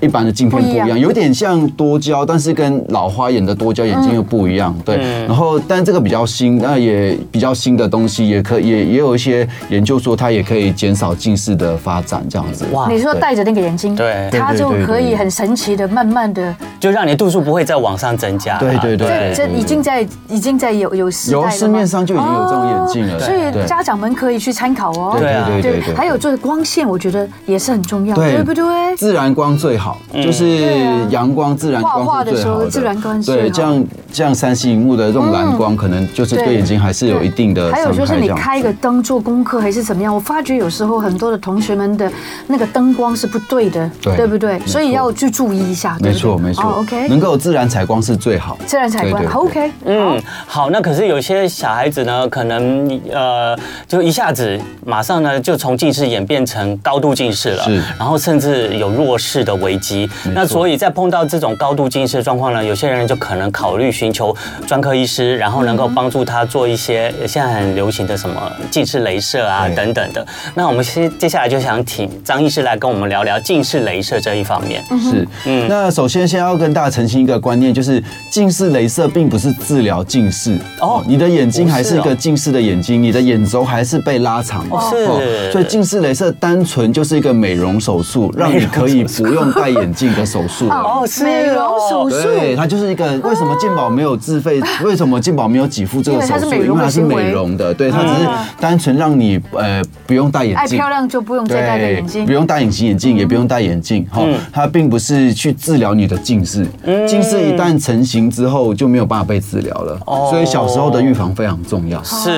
[0.00, 4.74] 一般的镜片不一样，有点像多焦，但是跟老花眼的多焦眼镜又不一样。
[4.84, 12.64] 对，然后但这个比较新，那也比较新的东西，也可也也有一些研究说它也可以减少近视的发展，这样子。
[12.72, 18.58] 哇，你说戴着那个眼镜，对，它就可以很神奇的慢慢的，就让你度数不会再往上增加。
[18.58, 25.16] 对对对，这已经在已经在有有时，有市面上就已经有这种眼镜了，所以家长们可以去参考哦。
[25.18, 28.64] 对对对对，还有就是光线，我觉得也是很重要，对不对？
[28.96, 31.04] 自然光最好，就是。
[31.10, 32.70] 阳光、自然光是最好的。
[32.70, 37.70] 自然光对，这样这样三 C 荧幕的这种蓝光，可能就是对眼睛还是有一定的。
[37.70, 40.12] 还有就是你开一个灯做功课还是怎么样？
[40.14, 42.10] 我发觉有时候很多的同学们的
[42.46, 44.58] 那个灯光是不对的，对不对？
[44.66, 45.96] 所以要去注意一下。
[46.00, 47.06] 没错没错，OK。
[47.08, 48.56] 能够自然采光是最好。
[48.66, 49.70] 自然采光，OK。
[49.84, 50.70] 嗯，好。
[50.70, 57.76] 那可是有些小孩子呢，可能呃，就一下子马上呢，就从近视演变成高度近视了，是。
[57.98, 60.08] 然后甚至有弱视的危机。
[60.34, 64.34] 那所以在碰到这种高度近视的状况呢，有些人就可能考虑寻求
[64.66, 70.26] 专科医师，然后能够帮助他做一些现在很流行的什么近视雷射啊等等的。
[70.54, 74.82] 那我们先接下来就想请张医师来跟我们聊聊近视雷射这一方面。
[75.00, 80.56] 是，嗯，那首先先要跟大家澄清一个观念，就是近视雷射并不是治疗近视。
[80.80, 84.66] 哦，你的眼睛还是一个近视的眼睛，你的眼轴还是被拉长。
[84.70, 90.68] 哦，是，所以近视雷射单纯就是一个美容手术，让你可以不用戴眼镜的手术。
[90.68, 91.56] 哦，是美容
[91.88, 94.60] 手术，对，它就是一个为什么健保没有自费？
[94.84, 96.52] 为什么健保没有给付这个手术？
[96.54, 98.28] 因为它是美容的，对，它只是
[98.60, 104.22] 单纯让你呃不用戴眼镜，爱漂亮就不用再戴眼镜，不用戴隐形眼镜，也不用戴眼镜，哈，
[104.52, 106.66] 它并不是去治疗你的近视，
[107.06, 109.98] 近视一旦成型之后就没有办法被治疗了，
[110.30, 112.02] 所以小时候的预防非常重要。
[112.02, 112.30] 是，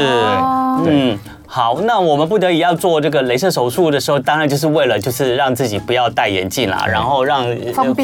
[0.87, 1.19] 嗯。
[1.57, 7.47] 好，那我们不得已要做这个镭射手术的时候，当然就是为了就是让自己不要戴眼镜啦，然后让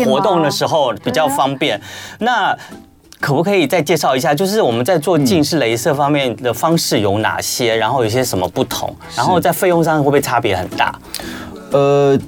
[0.06, 1.78] 活动的时候比较方便。
[2.20, 2.56] 那
[3.20, 10.98] 可不可以再介绍一下，就是我们在做近视雷射方面的方式有哪些，然后有些什么不同，然后在费用上会不会差别很大？
[11.72, 12.18] 呃。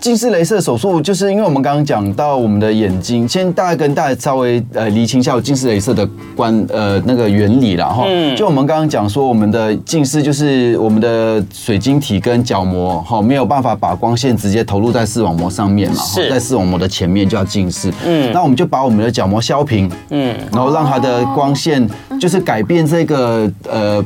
[0.00, 8.06] 近视雷射手术，就是因为我们刚刚讲到我们的眼睛，先大概跟大家稍微呃厘清一下近视雷射的关呃那个原理啦哈。
[8.34, 17.92] 就我们刚刚讲说，我们的近视就是我们的水晶体跟角膜哈没有办法把光线直接投入在视网膜上面嘛，在视网膜的前面就要近视。
[18.06, 21.86] 嗯，那我们就把我们的角膜削平，嗯，然后让它的光线
[22.18, 24.02] 就是改变这个呃。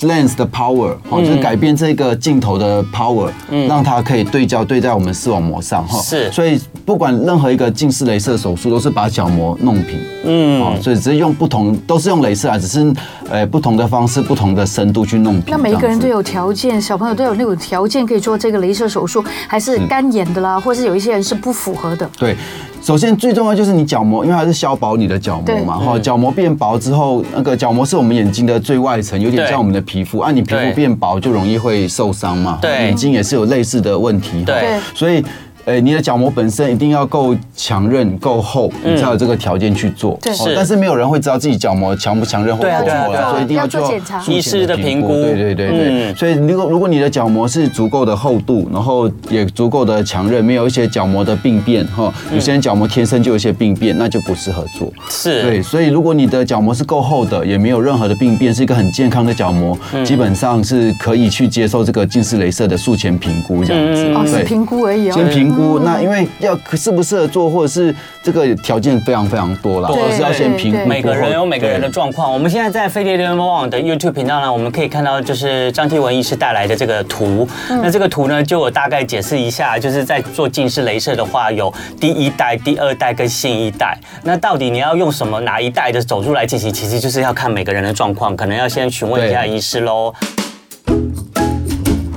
[0.00, 12.92] Lens 的 power，哦，就是改变这个镜头的 power，嗯，让它可以对焦对在我们视网膜上，哈，是，所以不管任何一个近视雷射手术，都是把角膜弄平，嗯，哦，所以只是用不同，都是用雷射啊，只是
[13.30, 15.44] 呃不同的方式，不同的深度去弄平。
[15.50, 22.08] 那每一个人都有条件，小朋友都有那种条件可以做这个雷射手术，还是干眼的啦，或是有一些人是不符合的。
[22.18, 22.36] 对。
[22.86, 35.20] 首先最重要就是你角膜，因为它是削薄你的角膜嘛，哈，角膜变薄之后，那个角膜是我们眼睛的最外层，有点像我们的皮肤，啊，你皮肤变薄就容易会受伤嘛，对，眼睛也是有类似的问题，对，所以。
[35.66, 40.16] 哎，你的角膜本身一定要够强韧、够厚，你才有这个条件去做。
[40.22, 44.22] 对，但是没有人会知道自己角膜强不强韧或够厚了，所以一定要做检查。
[44.28, 45.08] 医师的评估。
[45.08, 46.14] 对对对对。
[46.14, 54.88] 所以如果如果你的角膜是足够的厚度，然后也足够的强韧，没有一些角膜的病变哈，有些人角膜天生就有一些病变，那就不适合做。
[55.08, 55.42] 是。
[55.42, 64.04] 对，所以如果你的角膜是够厚的，也没有任何的病变，是一个很健康的角膜，基本上是可以去接受这个近视雷射的术前评估这样子。
[64.14, 65.12] 哦，是评估而已哦。
[65.12, 66.28] 先评估，那因为。
[66.38, 70.86] 要适不适合做，或者是这个条件非常非常多了，而是要先评估。
[70.86, 72.30] 每个人有每个人的状况。
[72.30, 77.48] 我们现在在飞碟联盟网的 YouTube 频道呢，我们可以看到就是张天文医师带来的这个图。
[77.68, 83.98] 那这个图呢，就我大概解释一下，就是在做近视雷射的话，有第一代、第二代跟新一代。
[84.22, 86.70] 那到底你要用什么哪一代的手术来进行？
[86.70, 90.12] 其实就是要看每个人的状况，可能要先询问一下医师喽。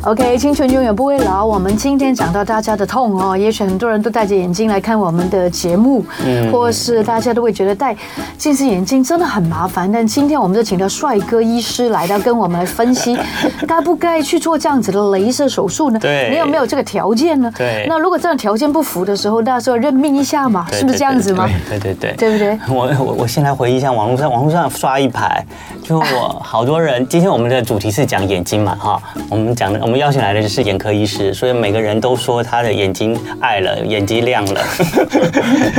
[0.04, 1.46] OK，青春永远不会老。
[1.46, 7.94] 我们今天讲到大家的痛哦，也许很多人都戴着眼镜来看我们的节目，嗯，或是大家都会觉得戴
[8.38, 9.92] 近视眼镜真的很麻烦。
[9.92, 13.18] 但今天我们就请到帅哥医师来到跟我们来分析，
[13.68, 16.00] 该不该去做这样子的镭射手术呢？
[16.00, 17.52] 对，你有没有这个条件呢？
[17.58, 21.48] 对，那如果这样条件不符的时候，那时候认命一下嘛，是不是这样子吗？
[21.70, 22.58] 对对对，对不对？
[22.70, 25.46] 我我我先来回忆一下网络上，网络上刷一排，
[25.84, 27.06] 就我好多人。
[27.10, 29.89] 今天我们的主题是讲眼睛嘛，哈，我们讲的。
[29.90, 34.62] 我们邀请来的就是眼科医师，所以每个人都说他的眼睛爱了，眼睛亮了。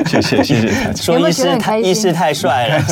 [0.04, 0.68] 谢 谢谢谢，
[1.00, 2.84] 说医师太医师太帅了，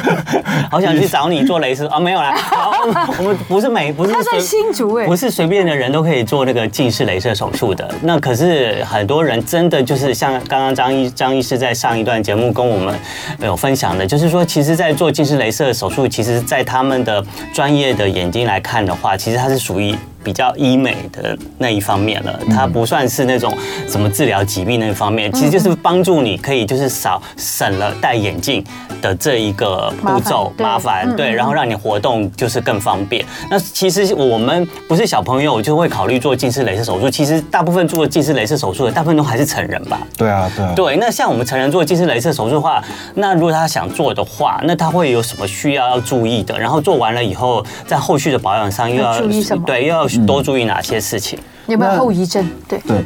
[0.72, 2.00] 好想去找你做雷射啊！
[2.00, 2.72] 没有啦，好，
[3.18, 7.86] 我们不是每不是他在新竹哎，不是随便的人都可以做那个近视雷射手术的。
[8.00, 12.98] 那可是很多人真的就是像刚刚张医张医师在上一段节目跟我们
[13.42, 17.22] 有分享的，就是说，其实，在做近视雷射手术，其实，在他们的
[17.52, 19.94] 专业的眼睛来看的话，其实它是属于。
[20.24, 23.54] 比较医美的那一方面了，它不算是那种
[23.86, 28.64] 什么治疗疾病那一方面，其实就是帮助你可以就是少省了戴眼镜
[29.02, 33.24] 的这一个步骤麻烦，对，然后让你活动就是更方便。
[33.50, 40.00] 那其实我们不是小朋友就会考虑做近视雷射手术，其实大部分做近视雷射手术的大部分都还是成人吧？
[40.16, 40.72] 对啊，对啊。
[40.74, 42.82] 对，那像我们成人做近视雷射手术的话，
[43.14, 46.58] 那如果他想做的话，那他会有什么需要要注意的？
[46.58, 49.62] 然后做完了以后，在后续的保养上又要注意什么？
[49.66, 50.08] 对，又要。
[50.18, 51.38] 多注意哪些事情？
[51.66, 52.46] 有没有后遗症？
[52.68, 53.02] 对对，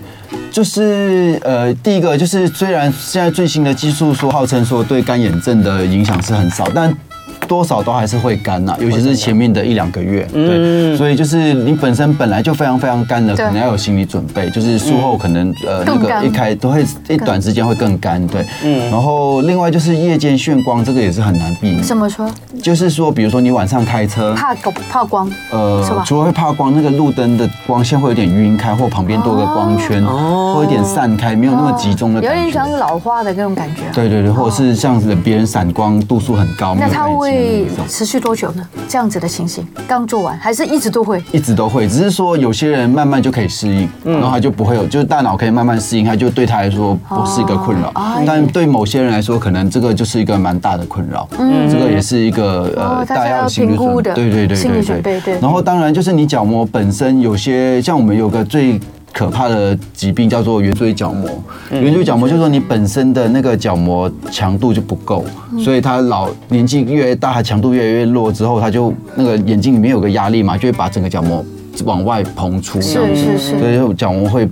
[0.51, 6.97] 就是呃，第一个就是虽然现在最新的技术说号称说对干眼症的影响是很少，但。
[7.49, 21.83] 多少都还是会干呐，尤其是前面的一两个月，对，所以就是你本身本来就非常非常干的，可能要有心理准备，就是术后可能呃那个一开都会一短时间会更干，对，嗯，然后另外就是夜间眩光，这个也是很难避免。
[21.83, 22.31] 怎么说？
[22.63, 24.55] 就是说，比如说你晚上开车怕
[24.91, 33.83] 怕光，呃，除了会怕光，那个路灯的光线会有点晕开，或旁边多个光圈，哦，会有点散开，没有那么集中的感觉，有点像老花的那种感觉。
[33.95, 37.38] 对对对，或者是像是别人闪光度数很高，那他会。
[37.39, 38.67] 会持续多久呢？
[38.89, 41.23] 这样子的情形，刚做完还是一直都会？
[41.31, 47.93] 一直都会，只是说有些人慢慢就可以适应，然后他就不会有，就是大脑可以慢慢适应，他就对他来说不是一个困扰。
[48.27, 51.29] 但对某些人来说，可能这个就是一个蛮大的困扰。
[51.39, 54.13] 嗯，这个也是一个呃，大家要评估的。
[54.15, 55.39] 对对对对对对。
[55.41, 58.81] 然后当然就是你角膜本身有些，像我们有个最。
[59.19, 61.29] 可怕的疾病叫做圆锥角膜，
[61.73, 65.25] 圆锥角膜就是说你本身的那个角膜强度就不够，
[65.59, 71.45] 所以它老年纪越大，它强度越来越弱之后，它就那个眼睛里面有个压力嘛，就会把整个角膜
[71.85, 74.49] 往外膨出，这样子，所以角膜会。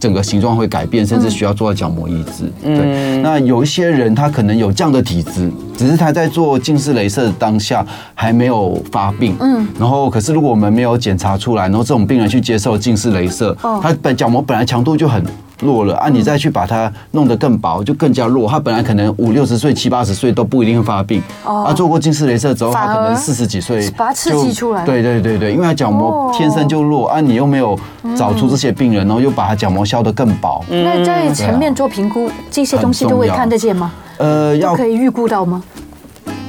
[0.00, 2.50] 整个形状会改变，甚至需要做到角膜移植。
[2.62, 9.36] 嗯、对，那有一些人他可能有这样的体质，只是他在做近视雷射的当下还没有发病。
[9.38, 15.22] 嗯，然后可是如果我们没有检查出来，然后这种病人去接受近视雷射，哦、他本角膜本来强度就很。
[15.60, 16.08] 弱了啊！
[16.08, 18.48] 你再去把它弄得更薄，就更加弱。
[18.48, 21.22] 他本来可能五六十岁、七八十岁都不一定会发病。
[21.44, 21.64] 哦。
[21.64, 24.84] 啊，做过近视雷射之后，他可能四十几岁把它刺激出来。
[24.84, 27.78] 对对对对，因为他角膜天生就弱啊，你又没有
[28.16, 30.64] 找出这些病人，然后又把他角膜削得更薄。
[30.68, 33.92] 那在前面做评估，这些东西都会看得见吗？
[34.18, 35.62] 呃，要可以预估到吗？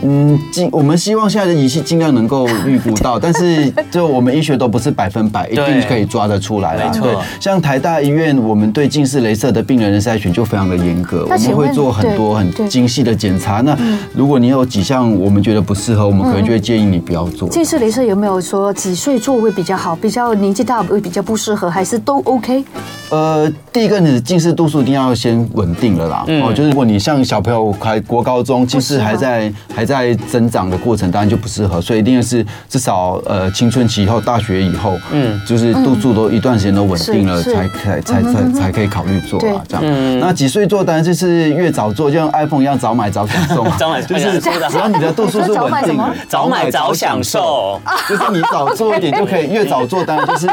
[0.04, 7.00] 嗯，尽我们希望现在的仪器尽量能够预估到，但是 就我们医学都不是百分百一定可以抓得出来的。
[7.00, 13.62] 对，像台大医院，我们对近视雷射的病人的筛选就非常的严格，我们会做很多很精细的检查。
[13.62, 13.78] 那
[14.14, 17.48] 如果你有几项我们觉得不适合，我们可能就会建议你不要做。
[17.50, 19.96] 近视雷射有没有说几岁做会比较好？
[19.96, 22.64] 比较年纪大会比较不适合，还是都 OK？
[23.12, 26.26] 呃，第一个你近视度数一定要先稳定了啦。
[26.44, 29.91] 哦，就是如果你像小朋友还国高中，近视还在还在。
[29.92, 40.20] 在增长的过程当然就不适合，所以一定是至少呃青春期以后、大学以后，嗯，就是度数都一段时间都稳定了，才才才才才可以考虑做啊，这样。
[40.20, 40.82] 那几岁做？
[40.82, 43.68] 当然就是越早做，就像 iPhone 一样，早买早享受。
[43.78, 46.00] 早买就是 只要你的度数是稳定，
[46.30, 47.78] 早买早享受，
[48.08, 50.48] 就是你早做一点就可以，越早做当然就是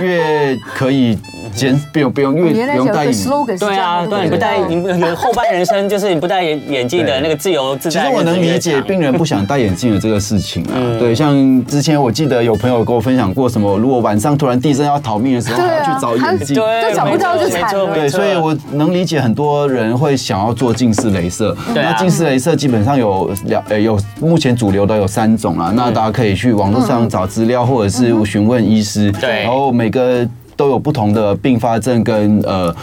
[0.00, 1.18] 越可以。
[1.54, 3.30] 减不用不用，因为不用戴眼镜。
[3.58, 8.02] 对啊，对，你不戴，你后半人生就是你不戴眼眼镜的那个自由自在。
[8.02, 10.76] 其实我能理解病人不想戴眼镜的这个事情啊。
[10.98, 17.94] 对，像之前我记得有朋友跟我分享过，什么如果晚上突然地震要逃命的时候，还要去找眼镜，对，找不到就惨了。
[17.94, 21.56] 对，所以我能理解很多人会想要做近视雷射。
[21.74, 29.12] 那近视雷射基本上有两呃有目前主流的有三种啊，那大家可以去网络上找资料，或者是询问医师。
[29.12, 30.26] 对，然后每个。
[30.56, 32.74] 都有不同的并发症跟呃。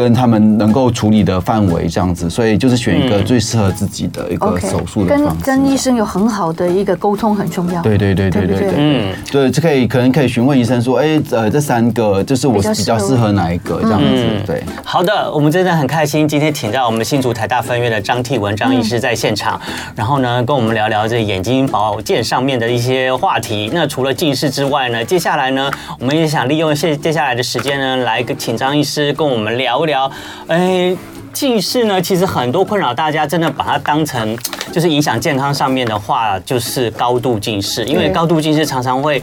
[0.00, 5.44] 跟他们能够处理的范围这样子，所以就是选一个最适合自己的一个手术的方式。
[5.44, 7.82] 跟跟医生有很好的一个沟通很重要。
[7.82, 14.64] 对对对对对对，嗯，对，就可以可能可以询问医生说，哎，呃，这三个就是我比较适合哪一个这样子，对。
[14.82, 19.60] 好的，我们真的很开心，今天请到我们新竹台大分院的张替文张医师在现场，
[19.94, 23.70] 然后呢，跟我们聊聊这眼睛保健上面的一些话题。
[23.74, 30.10] 那除了近视之外呢，接下来呢，我们也想利用接接下来的时间呢，来请张医师跟我们聊一聊，
[30.46, 30.96] 哎。
[31.32, 34.36] 近视呢，其实很多困扰大家，真的把它当成
[34.72, 37.84] 就是影响健康上面的话，就是高度近视。
[37.84, 39.22] 因为高度近视常常会，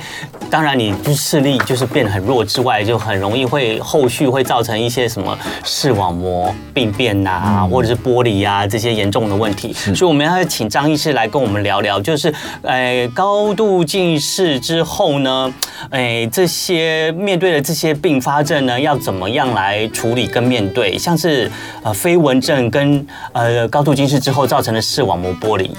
[0.49, 9.73] 当然你就视力就是变得很弱之外，就很容易会后续会造成一些什么视网膜病变呐、啊，或者是玻璃啊这些严重的问题。
[9.73, 15.53] 所以我们要请张医师来跟我们聊聊，就是呃高度近视之后呢，
[15.89, 21.51] 哎这些面对的这些并发症呢，要怎么样来处理跟面对，像是
[21.83, 21.93] 呃。
[21.97, 25.69] 飞蚊症跟呃高度近视之后造成的视网膜剥离，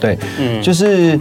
[0.00, 1.18] 对，嗯，就是。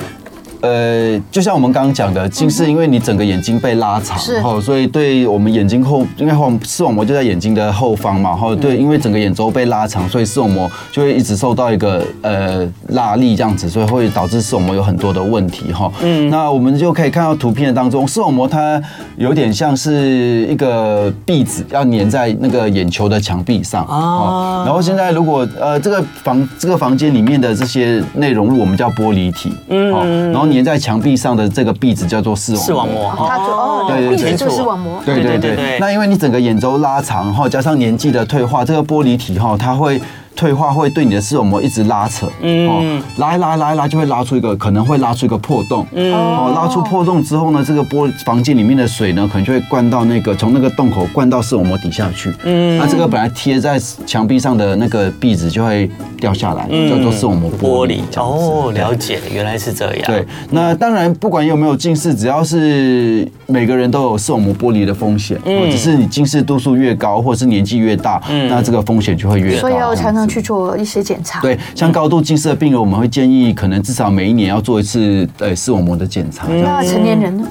[0.64, 15.91] 呃，就像我们刚刚讲的，近视，因为你整个眼睛被拉长，然后所以对我们眼睛后，因为视网膜就在眼睛的后方嘛，然后对，因为整个眼周被拉长，所以视网膜就会一直受到一个呃拉力这样子，所以会导致视网膜有很多的问题哈。
[16.01, 18.82] 嗯，那我们就可以看到图片当中，视网膜它
[19.18, 24.64] 有点像是一个壁纸，要粘在那个眼球的墙壁上啊。
[24.64, 30.53] 然后现在如果呃这个房这个房间里面的这些内容物，我们叫玻璃体，嗯，然后。
[30.54, 35.78] 粘在墙壁上的这个壁纸叫做视网膜，视网膜，它就哦，对对对，就是视网膜，对对对。
[35.80, 40.01] 那因为你整个眼周拉长哈，加上年纪的退化，这个玻璃体哈，它会。
[40.36, 58.00] 退化会对你的视网膜一直拉扯，哦，拉一拉拉一拉就会拉出一个，可能会拉出一个破洞，哦，拉出破洞之后呢，这个玻房间里面的水呢，可能就会灌到那个从那个洞口灌到视网膜底下去，嗯，那这个本来贴在墙壁上的那个壁纸就会掉下来，叫做视网膜玻璃。
[58.18, 60.04] 哦，了解，原来是这样。
[60.06, 69.62] 对，那当然不管有没有近视，只要是每个人都有视网膜玻璃的风险，嗯，只是你近视度数越高，或者是年纪越大，嗯，那这个风险就会越高。
[69.62, 70.34] 所以要才能。
[70.34, 71.40] 去做一些检查。
[71.42, 76.48] 对，像高度近视的病人，我们会建议可能至少每一年要做一次呃视网膜的检查。
[76.48, 77.48] 那成年人呢？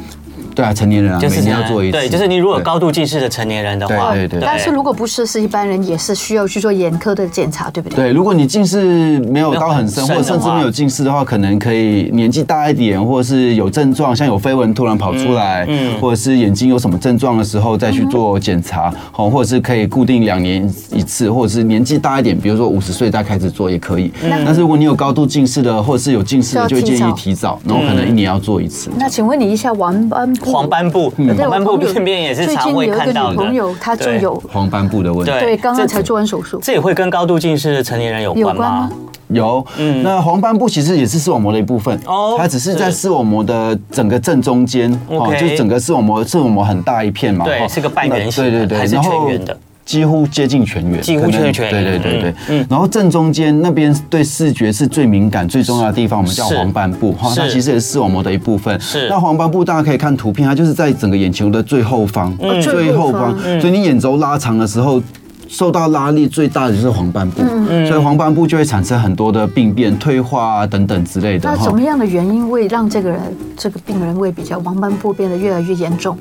[0.55, 1.99] 对啊，成年人啊，每年要做一次。
[1.99, 4.47] 对，就是你如果高度近视的成年人的话，对对对。
[4.47, 7.97] 但是如果不是，是一般人也是需要去做眼科的检查，对不对？
[7.97, 24.13] 对，如果你近视没有到很深，或者甚至没有近视的话，可能可以年纪大一点，或者是有症状，像有飞蚊突然跑出来，嗯，或者是眼睛有什么症状的时候再去做检查，好，或者是可以固定两年一次，或者是年纪大一点，比如说五十岁再开始做也可以。
[24.23, 28.91] 但是如果你有高度近视的，或者是有近视的，就建议提早，然后可能一年要做一次。
[28.97, 30.53] 那请问你一下，黄斑部？
[30.53, 31.13] 黄斑部。
[31.39, 33.37] 黄斑部病变也是常会看到的。
[33.37, 35.33] 朋友他就有黄斑部的问题。
[35.39, 36.59] 对，刚刚才做完手术。
[36.63, 38.91] 这也会跟高度近视的成年人有关吗？
[39.29, 41.99] 有，嗯，那黄斑部其实也是视网膜的一部分。
[42.05, 47.47] 哦，它只是在视网膜的整个正中间，哦，就是整个视网膜，视网膜很大一片嘛。
[47.47, 48.45] 对，是个半圆形。
[48.45, 49.57] 对对对，还是全圆的。
[49.85, 51.53] 几乎接近全圆，几乎全圆。
[51.53, 52.67] 对对对对，嗯。
[52.71, 58.81] 然后正中间那边对视觉是最敏感、最重要的地方，我们叫黄斑部哈，它其实也是视网膜的一部分。
[58.81, 59.09] 是。
[59.09, 63.37] 那黄斑部大家可以看图片，它就是在整个眼球的最后方，最后方。
[63.61, 65.03] 所以你眼轴拉长的时候，
[65.49, 67.43] 受到拉力最大的就是黄斑部，
[67.87, 71.51] 所以黄斑部就会产生很多的病变、退化啊等等之类的。
[71.51, 73.21] 那什么样的原因会让这个人、
[73.57, 76.17] 这个病人会比较黄斑部变得越来越严重？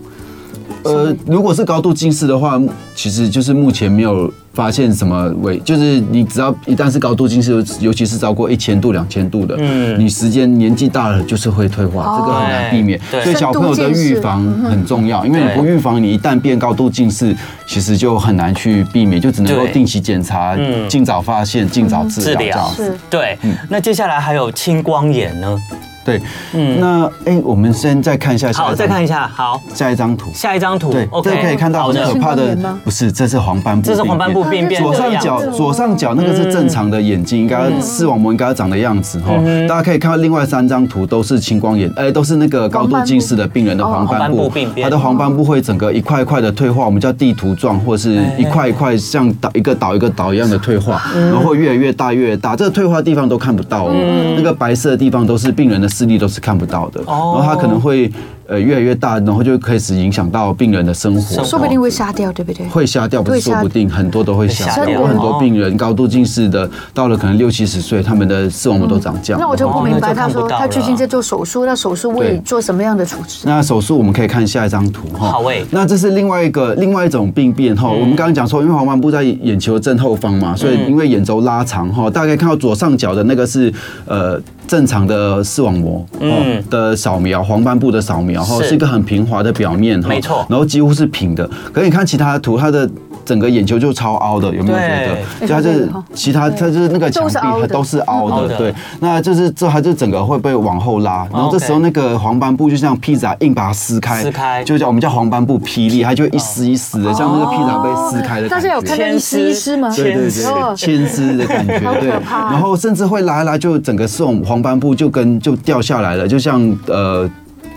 [0.83, 2.59] 呃，如果是高度近视的话，
[2.95, 12.99] 其实就是目前没有发现什么为，就是你只要一旦是高度近视，尤其是超过一千度、两千度的，嗯，你时间年纪大了就是会退化，这个很难避免。
[13.09, 17.35] 所以小朋友的预防很重要，因为你不预防，你一旦变高度近视，
[17.67, 20.57] 其实就很难去避免，就只能够定期检查，
[20.89, 22.69] 尽早发现，尽早治疗。
[22.75, 23.37] 是，对。
[23.69, 25.57] 那接下来还有青光眼呢？
[26.03, 26.21] 对，
[26.53, 39.33] 嗯，那哎，我们先再看一下，好，再看一下，好，下一张图，下一张图，对，这可以看到很可怕的，不是，这是黄斑部，这是黄斑部病变，左上角，左上角那个是正常的眼睛，应该视网膜应该要长的样子哈。
[39.67, 53.93] 大家可以看到另外三张图都是青光眼，哎，都是那个高度近视的病人的黄斑部病变，他的黄斑部会整个一块一块的退化，我们叫地图状，或者是一块一块像岛一个岛一个岛一样的退化，然后会越来越大越大，这个退化的地方都看不到哦，
[54.35, 56.71] 那个白色的地方都是病人的视力都是看不到。
[56.71, 58.11] 到的，然后他可能会。
[58.51, 62.67] 呃越来越大，然后就开始影响到病人的生活，说不定会瞎掉，对不对？
[62.67, 64.89] 会瞎掉，不是说不定，很多都会瞎掉。
[64.89, 69.39] 有很多病人高度近视的，到了可能六七十岁，他们的视网膜都长这样。
[69.39, 73.43] 那我就不明白，他说他最近在做手术，那手术会做什么样的处置？
[73.45, 75.31] 那手术我们可以看下一张图哈。
[75.31, 77.89] 好诶，那这是另外一个另外一种病变哈。
[77.89, 83.73] 我们刚刚讲说，因为黄斑部在眼球正后方嘛，所以因为眼轴拉长哈，大概看到左上角的那个是
[84.05, 84.37] 呃。
[84.67, 91.49] 正常的视网膜嗯的扫描，黄斑部的扫描哈，是一个很平滑的表面哈，没错，然后几乎是平的。
[91.71, 92.89] 可是你看其他的图，它的
[93.23, 95.47] 整个眼球就超凹的，有没有觉得？
[95.47, 98.73] 就它是其他，它就是那个墙壁都是凹的，对。
[98.99, 108.47] 那就是这它就整个会被往后拉，然后这时候那个黄斑布就像披萨硬把它撕开，撕开就叫我们叫黄斑布霹雳，它就一丝一丝的，像那个披萨被撕开的。
[108.49, 109.93] 但是有看到一丝一丝吗？
[109.95, 112.09] 对对对，牵丝的感觉，对。
[112.09, 117.29] 然后甚至会拉一拉，就整个是黄黄斑布就跟就掉下来了，就像呃。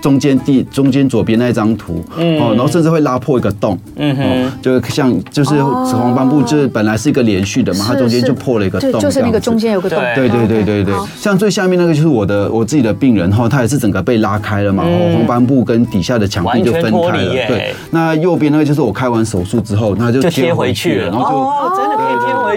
[0.05, 10.29] 中间第中间左边那一张图，哦，然后甚至会拉破一个洞，嗯哼，就像就是黄斑布就是本来是一个连续的嘛，它中间就破了一个洞，就是那个中间有个洞，对。
[10.35, 21.83] 对对对对，像最下面那个就是我的我自己的病人哈，他也是整个被拉开了嘛，然后黄斑部跟底下的墙壁就分开了，对，那右边那个就是我开完手术之后，那就贴回去了，然后就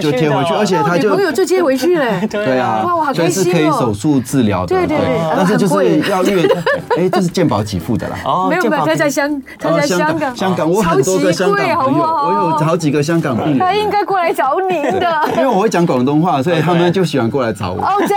[0.00, 6.42] 回去，就贴回去，而且他就朋友就接回去了， 对啊，哇，我好开心哦，是可以手术治疗的，对对对，但是就是要越，
[6.96, 7.28] 哎，这是。
[7.38, 10.68] 健保给付的啦，哦没有没有，他在香，他在香港，香港。
[10.68, 17.82] 我很多个香港朋友，我有好几个香港病人，他应该过来找你的， 因为我会讲广东话，所以他们就喜欢过来找我。
[17.82, 18.08] 哦，真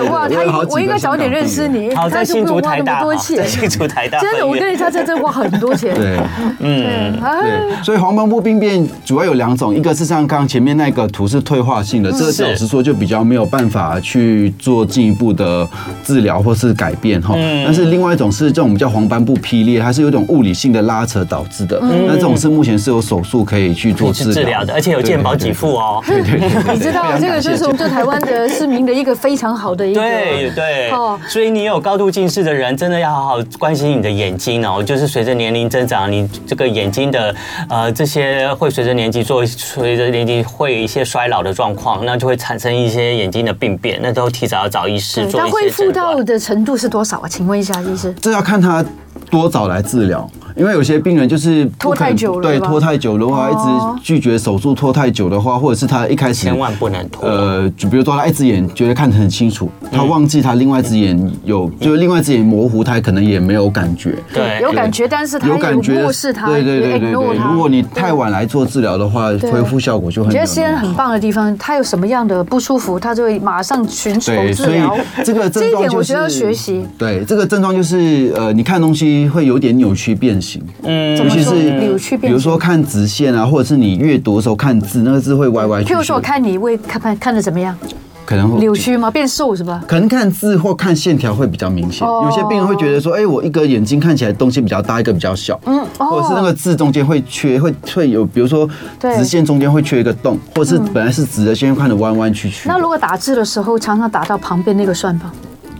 [0.00, 0.10] 的？
[0.10, 6.18] 哇，他我应该早点认识你，好在新竹台大，在新竹台大，真的，我跟你他在这花很多钱，对，
[6.60, 15.68] 嗯，对，所以黄斑部病变主要有两种，一个是像刚刚前面那个图是退化性的，这个老实说就比较没有办法去做进一步的
[16.02, 17.34] 治疗或是改变哈，
[17.66, 19.18] 但是另外一种是这种我们叫黄斑。
[19.18, 21.80] 斑部劈裂，它是有一种物理性的拉扯导致的。
[21.82, 26.00] 那这种是目前是有手术可以去做治疗的，而且有健保给付哦。
[26.06, 30.00] 对对对， 你知道这个就是我们这台湾的市民的一个非常好的一个。
[30.00, 30.90] 对对。
[30.90, 34.80] 哦，所以你有高度近视的人，真的要好好关心你的眼睛哦。
[34.80, 37.34] 就是随着年龄增长，你这个眼睛的
[37.68, 45.46] 呃这些会随着年纪做，随着年纪会有一些衰老的状况，那就会产生一些眼睛的病变，那都提早要找医师做一些诊断。
[45.46, 47.28] 那恢复到的程度是多少啊？
[47.28, 48.14] 请问一下医师。
[48.20, 48.84] 这要看他。
[49.30, 50.26] 多早来治疗？
[50.58, 57.28] 因为有些病人就是拖太久了，对，拖太久的话，一直拒绝手术，拖太久的话，或者是他一开始千万不能拖。
[57.28, 64.16] 呃，就比如说他一只眼觉得看得很清楚，他忘记他另外一只眼有，就是另外一只眼模糊，他可能也没有感觉。
[64.34, 67.38] 对，有感觉，但是他有感觉，他对对对对对。
[67.52, 70.28] 如果你太晚来做治疗的话，恢复效果就很。
[70.28, 74.96] 我觉得西安很棒的地方，他有什么样的不舒服，他就会马上寻求治疗。
[75.24, 76.84] 这个症状就是要学习。
[76.98, 80.47] 对，这个症状就是呃，你看东西会有点扭曲变形。
[80.82, 81.16] 嗯。
[81.16, 85.94] 尤其是扭曲，比如说看直线啊，或者是你阅读的时候看字，那个字会歪歪曲曲。
[85.94, 87.76] 譬如说，我看你会看看看的怎么样？
[88.24, 89.10] 可能会扭曲吗？
[89.10, 89.82] 变瘦是吧？
[89.88, 92.06] 可能看字或看线条会比较明显。
[92.06, 95.58] 有些病人会觉得说，哎，我一个眼睛看起来东西比较大，一个比较小。
[95.64, 98.68] 嗯，或者是那个字中间会缺，会会有，比如说
[99.00, 102.68] 直线中间会缺一个洞，或者是本来是直的，现在看的弯弯曲曲。
[102.68, 105.32] 那如果打字的时候常常打到旁边那个算吧？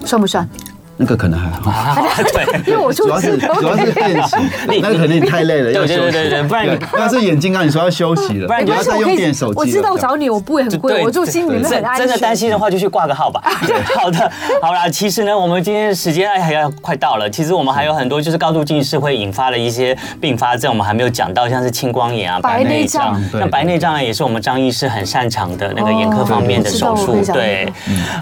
[0.06, 0.48] 算不算？
[1.00, 2.02] 那个可能还好，
[2.34, 4.36] 对，因为我主要是主要是练习，
[4.66, 6.10] 那个可能你太累了，要休息。
[6.10, 9.58] 对对对，不然你要是眼睛刚你说要休息了，不然你要再用电手机。
[9.58, 13.40] 我知道我找你我不会很贵，我住心里面很安真的担心的话就去挂个号吧。
[13.94, 14.30] 好的，
[14.60, 17.30] 好啦，其实呢，我们今天时间还要快到了。
[17.30, 23.22] 其实我们还有很多就是高度近视会引发的一些并发症，我们还没有讲到，像是青光眼啊、白内障。
[23.32, 27.22] 那白内障也是我们张医师很擅长的那个眼科方面的手术。
[27.32, 27.72] 对，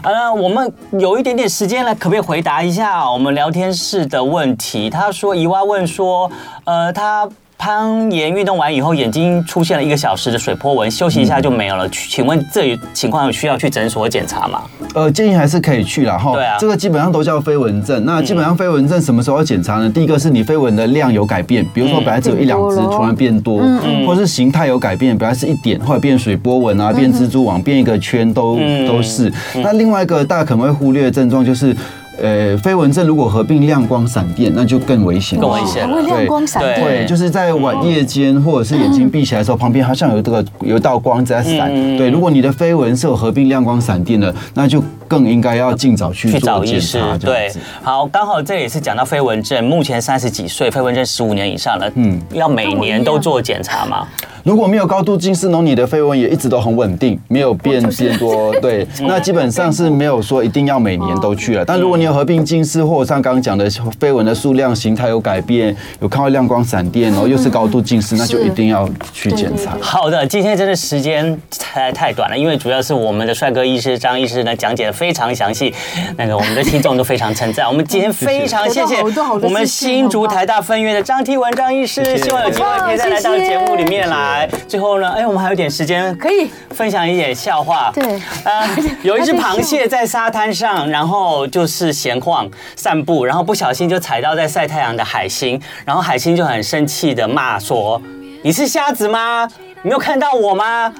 [0.02, 3.46] 呃，我们有一点点时间了，可不可以回答一下我们聊？
[3.50, 6.30] 天室的问题，他说：“怡娃问说，
[6.64, 11.88] 呃，他攀岩运动完以后，眼睛出现了一个小时的水波纹，休息一下就没有了。
[11.88, 14.62] 请问这情况有需要去诊所检查吗？”
[14.94, 16.18] 呃，建议还是可以去啦。
[16.18, 16.32] 哈。
[16.34, 18.04] 对啊，这个基本上都叫飞蚊症。
[18.04, 19.88] 那基本上飞蚊症什么时候要检查呢？
[19.88, 23.62] 第一个是你飞蚊的量有改变，比如说本来只有一两只，突然变多，
[24.06, 29.32] 或者是形态有改变，本来是一点，后来变水波纹啊，变蜘蛛网，变一个圈，都都是。
[29.54, 31.74] 那另外一个大家可能会忽略的症状就是。
[32.20, 35.38] 呃，飞蚊症如果合并亮光闪电，那就更危险。
[35.38, 35.88] 更危险。
[35.88, 36.80] 会亮光闪电。
[36.80, 41.68] 对，就是在晚夜间或者是眼睛闭起来的时候，旁边好像有这个有一道光在闪。
[41.96, 47.18] 对，如果你的飞蚊是有合并亮光闪电的，那就更应该要尽早去做检查。
[47.18, 47.52] 对，
[47.82, 54.06] 好，刚好这也是讲到飞蚊症，目前三十几岁，飞蚊症十五年以上了，嗯，要每年都做检查吗？
[54.46, 61.64] 如果没有高度近视，呢你的飞蚊也一直都很稳定，没有变变多， 对，那基本上是没有说一定要每年都去了。
[61.64, 63.68] 但如果你有合并近视，或者像刚刚讲的
[63.98, 69.76] 飞蚊的数量、形态有改变，有看到亮光闪电，然后又是高度近视，那就一定要去检查。
[69.80, 75.74] 好的，今天真的时间太太短了，因为主要是我们的帅哥医师张医师呢讲解的非常详细，
[76.16, 77.66] 那个我们的听众都非常称赞。
[77.66, 79.02] 我们今天非常谢谢
[79.42, 84.35] 我们新竹台大分院的张提文张医师，希望有机会可以再来到节目里面来。
[84.66, 87.92] 最后呢，哎，我们还有点时间，可以分享一点笑话。
[87.94, 88.68] 对，呃，
[89.02, 98.02] 有一只螃蟹在沙滩上，然后就是闲晃散步，然后不小心就踩到在晒太阳的海星，然后海星就很生气的骂说
[98.42, 99.48] ：“你是瞎子吗？
[99.82, 100.92] 你没有看到我吗？”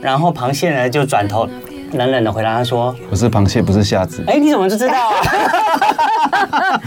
[0.00, 1.48] 然后螃蟹呢就转头
[1.96, 5.14] 冷冷的回答他说：“我是螃蟹，不是虾子。”哎，你怎么就知道啊？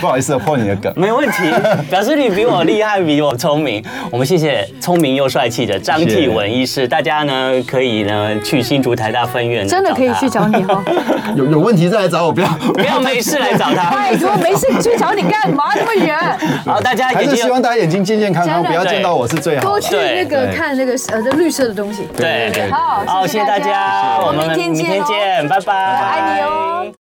[0.00, 0.92] 不好意思，破你的梗。
[0.96, 1.50] 没问题，
[1.90, 3.82] 表示你比我厉害，比我聪明。
[4.10, 6.86] 我们谢谢聪明又帅气的张继文医师。
[6.86, 10.82] 大家呢可以呢去新竹台大分院，真的可以去找你哦。
[11.36, 13.90] 有有问题再来找我，不要不要没事来找他。
[13.90, 16.16] 拜托，没事去找你干嘛那么远？
[16.64, 19.62] 好，大家还是希望大家眼睛健健康康，不要见到我是最好。
[19.62, 22.06] 多去那个看那个呃这绿色的东西。
[22.16, 26.92] 对对，好，好，谢谢大家，我们明天见，拜拜，爱你哦。